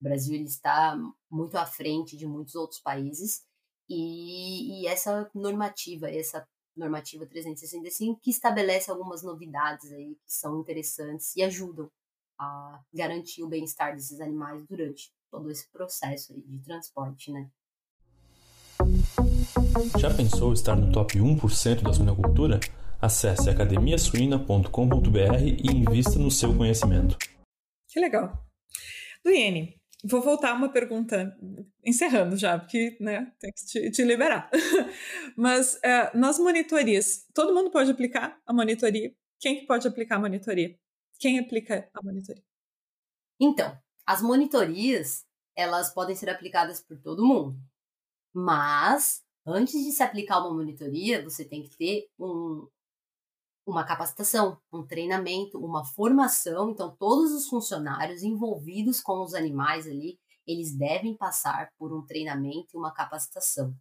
[0.00, 0.96] O Brasil ele está
[1.30, 3.44] muito à frente de muitos outros países
[3.86, 11.36] e, e essa normativa, essa normativa 365 que estabelece algumas novidades aí que são interessantes
[11.36, 11.90] e ajudam
[12.38, 17.50] a garantir o bem-estar desses animais durante todo esse processo de transporte, né?
[19.98, 22.60] Já pensou estar no top 1% da suinocultura?
[23.00, 27.16] Acesse academiasuina.com.br e invista no seu conhecimento.
[27.88, 28.46] Que legal.
[29.24, 31.36] Luiene, vou voltar uma pergunta,
[31.84, 34.50] encerrando já, porque né, tem que te, te liberar.
[35.36, 39.12] Mas uh, nas monitorias, todo mundo pode aplicar a monitoria?
[39.38, 40.74] Quem que pode aplicar a monitoria?
[41.18, 42.44] Quem aplica a monitoria?
[43.40, 47.58] Então, as monitorias, elas podem ser aplicadas por todo mundo.
[48.32, 52.68] Mas, antes de se aplicar uma monitoria, você tem que ter um,
[53.66, 56.70] uma capacitação, um treinamento, uma formação.
[56.70, 62.68] Então, todos os funcionários envolvidos com os animais ali, eles devem passar por um treinamento
[62.74, 63.74] e uma capacitação.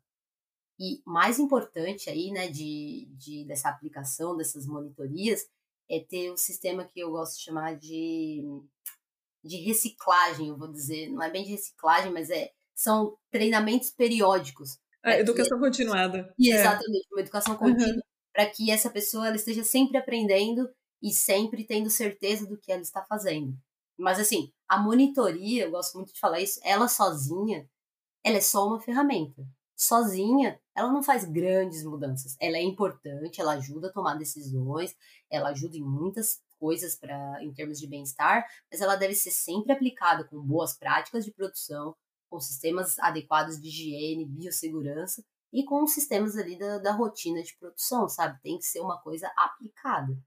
[0.79, 5.47] E mais importante aí, né, de, de dessa aplicação dessas monitorias,
[5.89, 8.43] é ter o sistema que eu gosto de chamar de,
[9.43, 11.09] de reciclagem, eu vou dizer.
[11.09, 14.77] Não é bem de reciclagem, mas é são treinamentos periódicos.
[15.03, 16.33] É, educação que, continuada.
[16.37, 16.59] E é.
[16.59, 18.01] exatamente, uma educação contínua, uhum.
[18.33, 20.69] para que essa pessoa ela esteja sempre aprendendo
[21.01, 23.55] e sempre tendo certeza do que ela está fazendo.
[23.97, 27.69] Mas assim, a monitoria, eu gosto muito de falar isso, ela sozinha,
[28.23, 32.35] ela é só uma ferramenta sozinha, ela não faz grandes mudanças.
[32.39, 34.95] Ela é importante, ela ajuda a tomar decisões,
[35.29, 39.73] ela ajuda em muitas coisas para em termos de bem-estar, mas ela deve ser sempre
[39.73, 41.95] aplicada com boas práticas de produção,
[42.29, 48.07] com sistemas adequados de higiene, biossegurança e com sistemas ali da, da rotina de produção,
[48.09, 48.39] sabe?
[48.41, 50.17] Tem que ser uma coisa aplicada.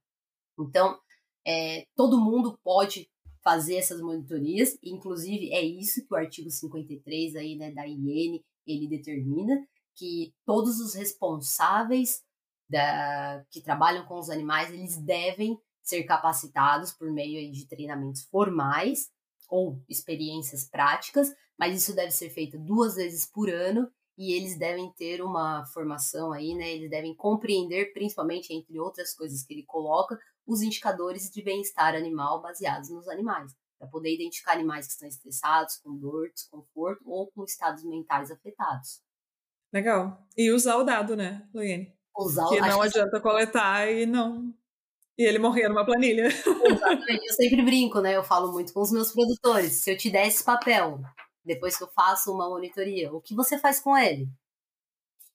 [0.59, 0.99] Então,
[1.47, 3.11] é, todo mundo pode
[3.43, 8.43] fazer essas monitorias, inclusive é isso que o artigo 53 aí, né, da IN
[8.73, 9.55] ele determina
[9.95, 12.23] que todos os responsáveis
[12.69, 19.11] da, que trabalham com os animais, eles devem ser capacitados por meio de treinamentos formais
[19.49, 24.93] ou experiências práticas, mas isso deve ser feito duas vezes por ano e eles devem
[24.93, 26.71] ter uma formação aí, né?
[26.75, 32.43] Eles devem compreender, principalmente entre outras coisas que ele coloca, os indicadores de bem-estar animal
[32.43, 37.45] baseados nos animais para poder identificar animais que estão estressados, com dor, desconforto ou com
[37.45, 39.01] estados mentais afetados.
[39.73, 40.27] Legal.
[40.37, 41.95] E usar o dado, né, Luiene?
[42.17, 44.53] Usar que não adianta coletar e não
[45.19, 46.29] e ele morrer numa planilha.
[46.29, 47.27] Exatamente.
[47.27, 48.15] Eu sempre brinco, né?
[48.15, 49.73] Eu falo muito com os meus produtores.
[49.73, 51.01] Se eu te der esse papel,
[51.45, 54.29] depois que eu faço uma monitoria, o que você faz com ele?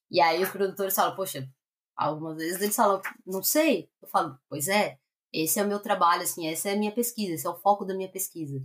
[0.10, 1.50] E aí os produtores falam, poxa,
[1.98, 3.90] algumas vezes eles falam, não sei.
[4.02, 4.98] Eu falo, pois é,
[5.34, 7.84] esse é o meu trabalho, assim, essa é a minha pesquisa, esse é o foco
[7.84, 8.64] da minha pesquisa.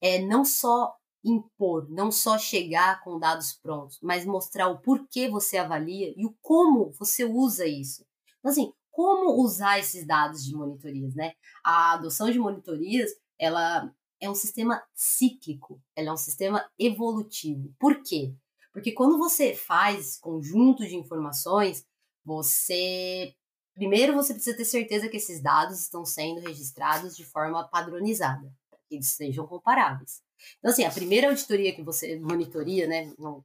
[0.00, 0.94] É não só
[1.24, 6.34] impor, não só chegar com dados prontos, mas mostrar o porquê você avalia e o
[6.40, 8.04] como você usa isso.
[8.38, 11.32] Então, assim, como usar esses dados de monitorias, né?
[11.64, 17.72] A adoção de monitorias, ela é um sistema cíclico, ela é um sistema evolutivo.
[17.78, 18.34] Por quê?
[18.72, 21.84] Porque quando você faz conjunto de informações,
[22.24, 23.34] você
[23.80, 28.78] primeiro você precisa ter certeza que esses dados estão sendo registrados de forma padronizada, para
[28.86, 30.20] que eles sejam comparáveis.
[30.58, 33.42] Então assim, a primeira auditoria que você monitoria, né, no,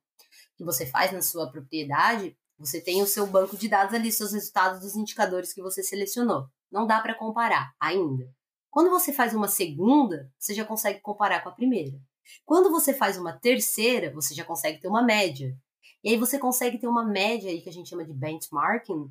[0.58, 4.34] que você faz na sua propriedade, você tem o seu banco de dados ali, seus
[4.34, 6.50] resultados dos indicadores que você selecionou.
[6.70, 8.30] Não dá para comparar ainda.
[8.70, 11.98] Quando você faz uma segunda, você já consegue comparar com a primeira.
[12.44, 15.58] Quando você faz uma terceira, você já consegue ter uma média.
[16.04, 19.10] E aí você consegue ter uma média aí que a gente chama de benchmarking,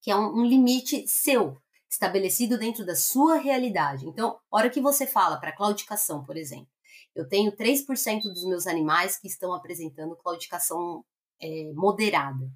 [0.00, 4.06] que é um, um limite seu, estabelecido dentro da sua realidade.
[4.06, 6.68] Então, hora que você fala para claudicação, por exemplo,
[7.14, 11.04] eu tenho 3% dos meus animais que estão apresentando claudicação
[11.40, 12.50] é, moderada.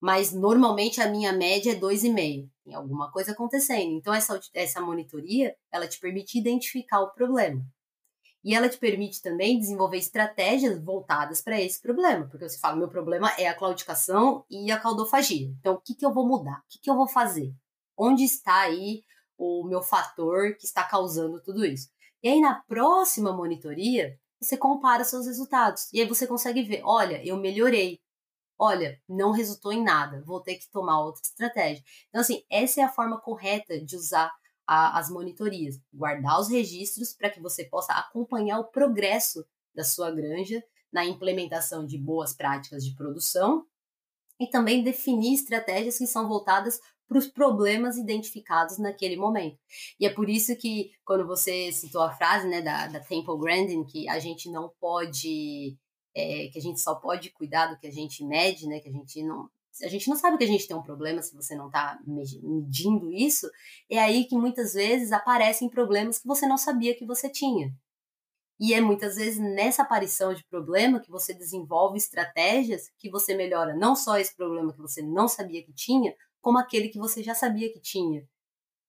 [0.00, 2.48] Mas normalmente a minha média é 2,5.
[2.64, 3.92] Tem alguma coisa acontecendo.
[3.92, 7.64] Então, essa, essa monitoria, ela te permite identificar o problema.
[8.42, 12.26] E ela te permite também desenvolver estratégias voltadas para esse problema.
[12.26, 15.48] Porque você fala, meu problema é a claudicação e a caldofagia.
[15.60, 16.58] Então, o que, que eu vou mudar?
[16.58, 17.52] O que, que eu vou fazer?
[17.96, 19.02] Onde está aí
[19.36, 21.88] o meu fator que está causando tudo isso?
[22.22, 25.92] E aí, na próxima monitoria, você compara seus resultados.
[25.92, 28.00] E aí você consegue ver, olha, eu melhorei.
[28.58, 31.82] Olha, não resultou em nada, vou ter que tomar outra estratégia.
[32.08, 34.30] Então, assim, essa é a forma correta de usar
[34.70, 35.80] a, as monitorias.
[35.92, 39.44] Guardar os registros para que você possa acompanhar o progresso
[39.74, 40.62] da sua granja
[40.92, 43.66] na implementação de boas práticas de produção
[44.38, 49.58] e também definir estratégias que são voltadas para os problemas identificados naquele momento.
[49.98, 53.84] E é por isso que, quando você citou a frase né, da, da Temple Grandin,
[53.84, 55.76] que a gente não pode,
[56.14, 58.92] é, que a gente só pode cuidar do que a gente mede, né, que a
[58.92, 59.50] gente não.
[59.82, 63.12] A gente não sabe que a gente tem um problema se você não está medindo
[63.12, 63.48] isso,
[63.88, 67.72] é aí que muitas vezes aparecem problemas que você não sabia que você tinha.
[68.58, 73.74] E é muitas vezes nessa aparição de problema que você desenvolve estratégias que você melhora
[73.74, 77.34] não só esse problema que você não sabia que tinha, como aquele que você já
[77.34, 78.22] sabia que tinha.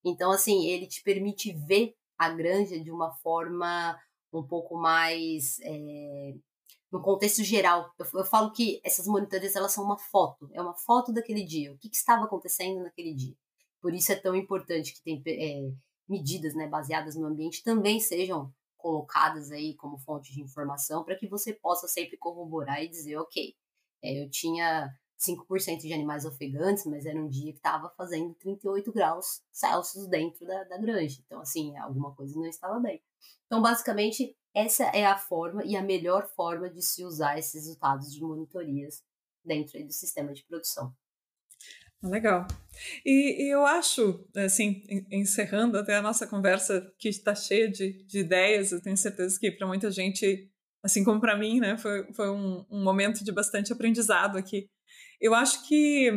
[0.03, 3.97] Então, assim, ele te permite ver a granja de uma forma
[4.33, 6.33] um pouco mais é,
[6.91, 7.93] no contexto geral.
[7.97, 11.71] Eu, eu, falo que essas monitorias elas são uma foto, é uma foto daquele dia,
[11.71, 13.35] o que, que estava acontecendo naquele dia.
[13.81, 15.71] Por isso é tão importante que tem é,
[16.07, 21.27] medidas né, baseadas no ambiente também sejam colocadas aí como fonte de informação para que
[21.27, 23.55] você possa sempre corroborar e dizer, ok,
[24.03, 28.91] é, eu tinha 5% de animais ofegantes, mas era um dia que estava fazendo 38
[28.91, 31.21] graus Celsius dentro da, da granja.
[31.25, 33.01] Então, assim, alguma coisa não estava bem.
[33.45, 38.13] Então, basicamente, essa é a forma e a melhor forma de se usar esses resultados
[38.13, 39.03] de monitorias
[39.43, 40.93] dentro do sistema de produção.
[42.03, 42.47] Legal.
[43.05, 48.19] E, e, eu acho, assim, encerrando até a nossa conversa, que está cheia de, de
[48.19, 50.51] ideias, eu tenho certeza que para muita gente,
[50.83, 54.67] assim como para mim, né, foi, foi um, um momento de bastante aprendizado aqui
[55.21, 56.11] eu acho que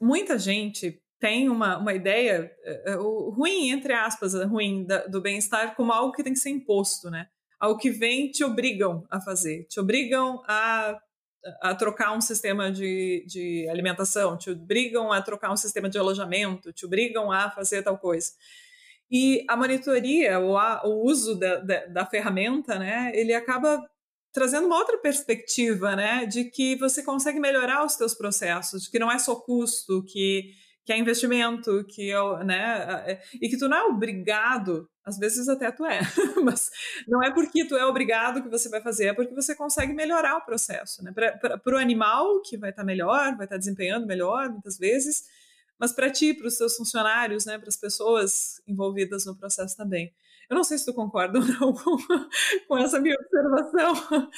[0.00, 2.50] muita gente tem uma, uma ideia
[2.98, 7.08] uh, ruim, entre aspas, ruim da, do bem-estar como algo que tem que ser imposto,
[7.08, 7.28] né?
[7.60, 10.98] Algo que vem te obrigam a fazer, te obrigam a,
[11.60, 16.72] a trocar um sistema de, de alimentação, te obrigam a trocar um sistema de alojamento,
[16.72, 18.32] te obrigam a fazer tal coisa.
[19.10, 23.84] E a monitoria, ou a, o uso da, da, da ferramenta, né, ele acaba
[24.32, 28.98] trazendo uma outra perspectiva, né, de que você consegue melhorar os seus processos, de que
[28.98, 30.52] não é só custo, que,
[30.84, 35.48] que é investimento, que é, né, é, e que tu não é obrigado, às vezes
[35.48, 36.00] até tu é,
[36.42, 36.70] mas
[37.06, 40.36] não é porque tu é obrigado que você vai fazer, é porque você consegue melhorar
[40.36, 44.06] o processo, né, para o animal que vai estar tá melhor, vai estar tá desempenhando
[44.06, 45.24] melhor muitas vezes,
[45.78, 50.12] mas para ti, para os seus funcionários, né, para as pessoas envolvidas no processo também.
[50.50, 51.72] Eu não sei se tu concorda ou não
[52.66, 54.28] com, essa minha observação.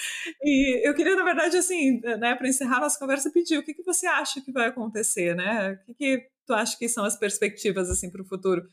[0.43, 3.83] E eu queria, na verdade, assim, né, para encerrar nossa conversa, pedir o que, que
[3.83, 5.73] você acha que vai acontecer, né?
[5.73, 8.69] O que, que tu acha que são as perspectivas assim para o futuro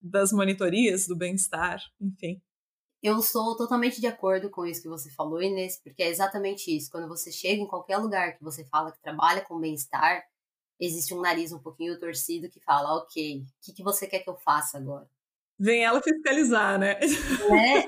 [0.00, 2.40] das monitorias, do bem-estar, enfim?
[3.02, 6.90] Eu sou totalmente de acordo com isso que você falou, Inês, porque é exatamente isso.
[6.92, 10.22] Quando você chega em qualquer lugar que você fala que trabalha com bem-estar,
[10.78, 14.30] existe um nariz um pouquinho torcido que fala, ok, o que, que você quer que
[14.30, 15.08] eu faça agora?
[15.58, 16.98] Vem ela fiscalizar, né?
[17.48, 17.84] né?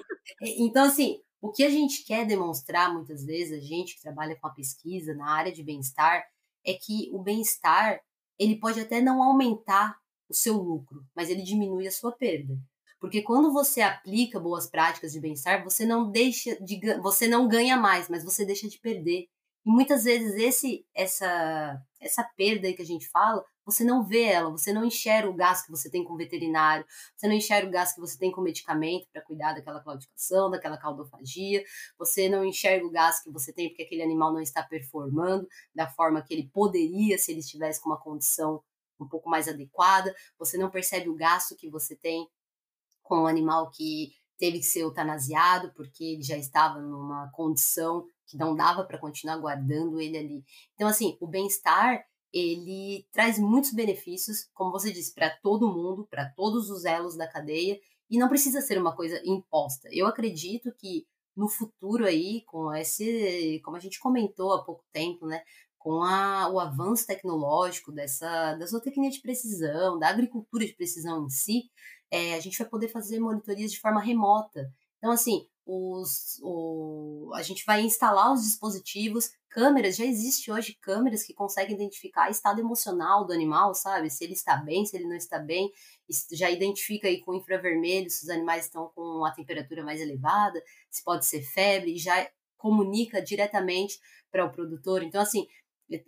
[0.59, 4.47] Então, assim, o que a gente quer demonstrar muitas vezes, a gente que trabalha com
[4.47, 6.25] a pesquisa na área de bem-estar,
[6.65, 8.01] é que o bem-estar
[8.39, 9.97] ele pode até não aumentar
[10.29, 12.59] o seu lucro, mas ele diminui a sua perda.
[13.01, 17.77] Porque quando você aplica boas práticas de bem-estar, você não deixa de você não ganha
[17.77, 19.29] mais, mas você deixa de perder.
[19.67, 24.49] E muitas vezes esse essa essa perda que a gente fala, você não vê ela,
[24.49, 26.87] você não enxerga o gasto que você tem com veterinário,
[27.17, 30.79] você não enxerga o gasto que você tem com medicamento para cuidar daquela claudicação, daquela
[30.79, 31.65] caudofagia,
[31.99, 35.89] você não enxerga o gasto que você tem porque aquele animal não está performando da
[35.89, 38.63] forma que ele poderia se ele estivesse com uma condição
[39.01, 42.29] um pouco mais adequada, você não percebe o gasto que você tem
[43.03, 48.37] com o animal que teve que ser eutanasiado porque ele já estava numa condição que
[48.37, 50.45] não dava para continuar guardando ele ali.
[50.75, 56.31] Então, assim, o bem-estar ele traz muitos benefícios, como você disse, para todo mundo, para
[56.37, 57.79] todos os elos da cadeia,
[58.11, 59.89] e não precisa ser uma coisa imposta.
[59.91, 65.27] Eu acredito que no futuro aí, com esse, como a gente comentou há pouco tempo,
[65.27, 65.43] né,
[65.79, 71.31] com a, o avanço tecnológico dessa da zootecnia de precisão, da agricultura de precisão em
[71.31, 71.71] si,
[72.11, 74.71] é, a gente vai poder fazer monitorias de forma remota.
[74.99, 81.25] Então, assim, os, o, a gente vai instalar os dispositivos, câmeras, já existe hoje câmeras
[81.25, 84.09] que conseguem identificar o estado emocional do animal, sabe?
[84.09, 85.71] Se ele está bem, se ele não está bem,
[86.33, 91.03] já identifica aí com infravermelho se os animais estão com a temperatura mais elevada, se
[91.03, 93.99] pode ser febre, já comunica diretamente
[94.31, 95.03] para o produtor.
[95.03, 95.47] Então, assim,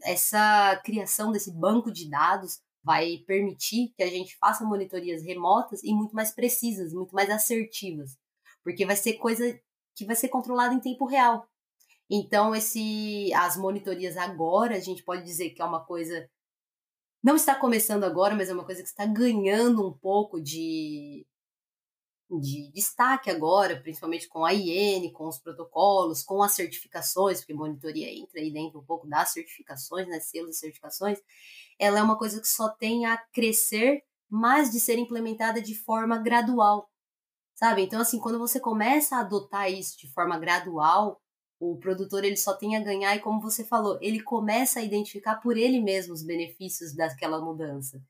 [0.04, 5.92] essa criação desse banco de dados vai permitir que a gente faça monitorias remotas e
[5.92, 8.16] muito mais precisas, muito mais assertivas,
[8.68, 9.58] porque vai ser coisa
[9.94, 11.48] que vai ser controlada em tempo real.
[12.10, 16.28] Então, esse as monitorias agora, a gente pode dizer que é uma coisa
[17.22, 21.26] não está começando agora, mas é uma coisa que está ganhando um pouco de
[22.30, 28.12] de destaque agora, principalmente com a IN, com os protocolos, com as certificações, porque monitoria
[28.12, 31.18] entra aí dentro um pouco das certificações, né, selos e certificações,
[31.78, 36.18] ela é uma coisa que só tem a crescer, mas de ser implementada de forma
[36.18, 36.90] gradual,
[37.58, 37.82] sabe?
[37.82, 41.20] Então, assim, quando você começa a adotar isso de forma gradual,
[41.58, 45.36] o produtor ele só tem a ganhar e como você falou, ele começa a identificar
[45.36, 48.00] por ele mesmo os benefícios daquela mudança.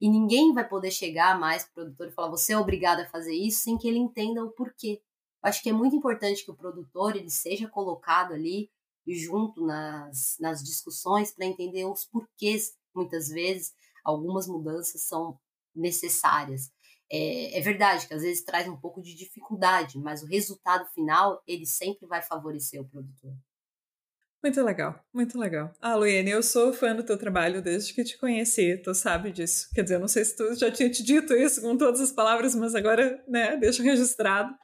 [0.00, 3.32] E ninguém vai poder chegar mais pro produtor e falar, você é obrigado a fazer
[3.32, 5.00] isso, sem que ele entenda o porquê.
[5.40, 8.68] Eu acho que é muito importante que o produtor ele seja colocado ali
[9.06, 13.72] junto nas, nas discussões para entender os porquês, muitas vezes,
[14.04, 15.38] algumas mudanças são
[15.72, 16.72] necessárias.
[17.10, 21.40] É, é, verdade que às vezes traz um pouco de dificuldade, mas o resultado final
[21.46, 23.32] ele sempre vai favorecer o produtor.
[24.42, 25.72] Muito legal, muito legal.
[25.80, 29.68] Ah, Luiane, eu sou fã do teu trabalho desde que te conheci, tu sabe disso.
[29.74, 32.54] Quer dizer, não sei se tu já tinha te dito isso com todas as palavras,
[32.54, 34.54] mas agora, né, deixa registrado.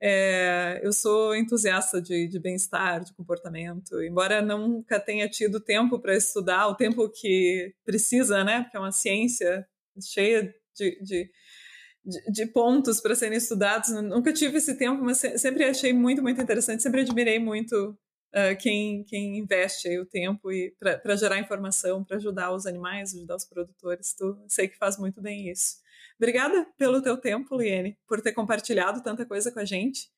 [0.00, 6.14] É, eu sou entusiasta de, de bem-estar, de comportamento, embora nunca tenha tido tempo para
[6.14, 9.66] estudar o tempo que precisa, né, porque é uma ciência
[10.00, 11.30] cheia de, de
[12.04, 13.90] de, de, pontos para serem estudados.
[13.90, 16.82] Nunca tive esse tempo, mas sempre achei muito, muito interessante.
[16.82, 17.96] Sempre admirei muito
[18.34, 20.48] uh, quem, quem investe o tempo
[21.02, 24.14] para gerar informação, para ajudar os animais, ajudar os produtores.
[24.14, 25.76] Tu sei que faz muito bem isso.
[26.16, 30.08] Obrigada pelo teu tempo, Liene, por ter compartilhado tanta coisa com a gente.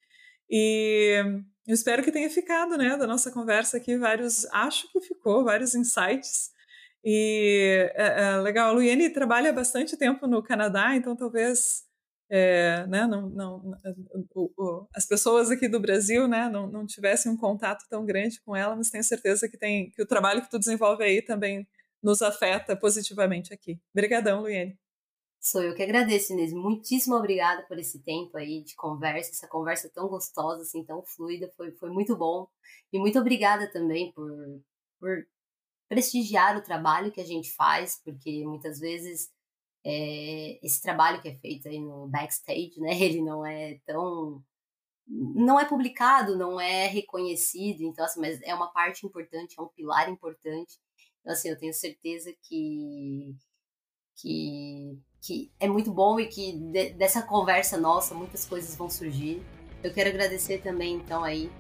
[0.48, 1.22] E
[1.66, 5.74] eu espero que tenha ficado, né, da nossa conversa aqui, vários, acho que ficou, vários
[5.74, 6.50] insights.
[7.08, 11.84] E é, é legal, a Luiene trabalha bastante tempo no Canadá, então talvez
[12.28, 13.78] é, né, não, não,
[14.34, 18.40] o, o, as pessoas aqui do Brasil né, não, não tivessem um contato tão grande
[18.40, 21.64] com ela, mas tenho certeza que, tem, que o trabalho que tu desenvolve aí também
[22.02, 23.78] nos afeta positivamente aqui.
[23.94, 24.76] Obrigadão, Luiene.
[25.40, 26.52] Sou eu que agradeço, Inês.
[26.52, 31.48] Muitíssimo obrigada por esse tempo aí de conversa, essa conversa tão gostosa, assim, tão fluida,
[31.56, 32.48] foi, foi muito bom.
[32.92, 34.28] E muito obrigada também por,
[34.98, 35.24] por
[35.88, 39.30] prestigiar o trabalho que a gente faz, porque muitas vezes
[39.84, 42.90] é, esse trabalho que é feito aí no backstage, né?
[43.00, 44.42] Ele não é tão
[45.08, 49.68] não é publicado, não é reconhecido, então assim, mas é uma parte importante, é um
[49.68, 50.80] pilar importante.
[51.20, 53.36] Então assim, eu tenho certeza que
[54.16, 59.42] que, que é muito bom e que de, dessa conversa nossa muitas coisas vão surgir.
[59.84, 61.50] Eu quero agradecer também então aí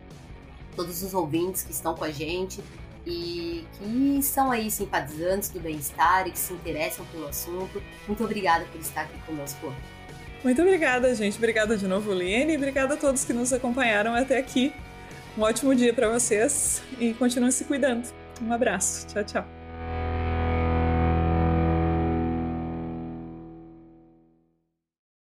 [0.74, 2.60] todos os ouvintes que estão com a gente,
[3.06, 7.80] e que são aí simpatizantes do bem-estar e que se interessam pelo assunto.
[8.06, 9.72] Muito obrigada por estar aqui conosco.
[10.42, 11.38] Muito obrigada, gente.
[11.38, 12.56] Obrigada de novo, Liene.
[12.56, 14.72] Obrigada a todos que nos acompanharam até aqui.
[15.38, 18.08] Um ótimo dia para vocês e continuem se cuidando.
[18.42, 19.06] Um abraço.
[19.06, 19.55] Tchau, tchau.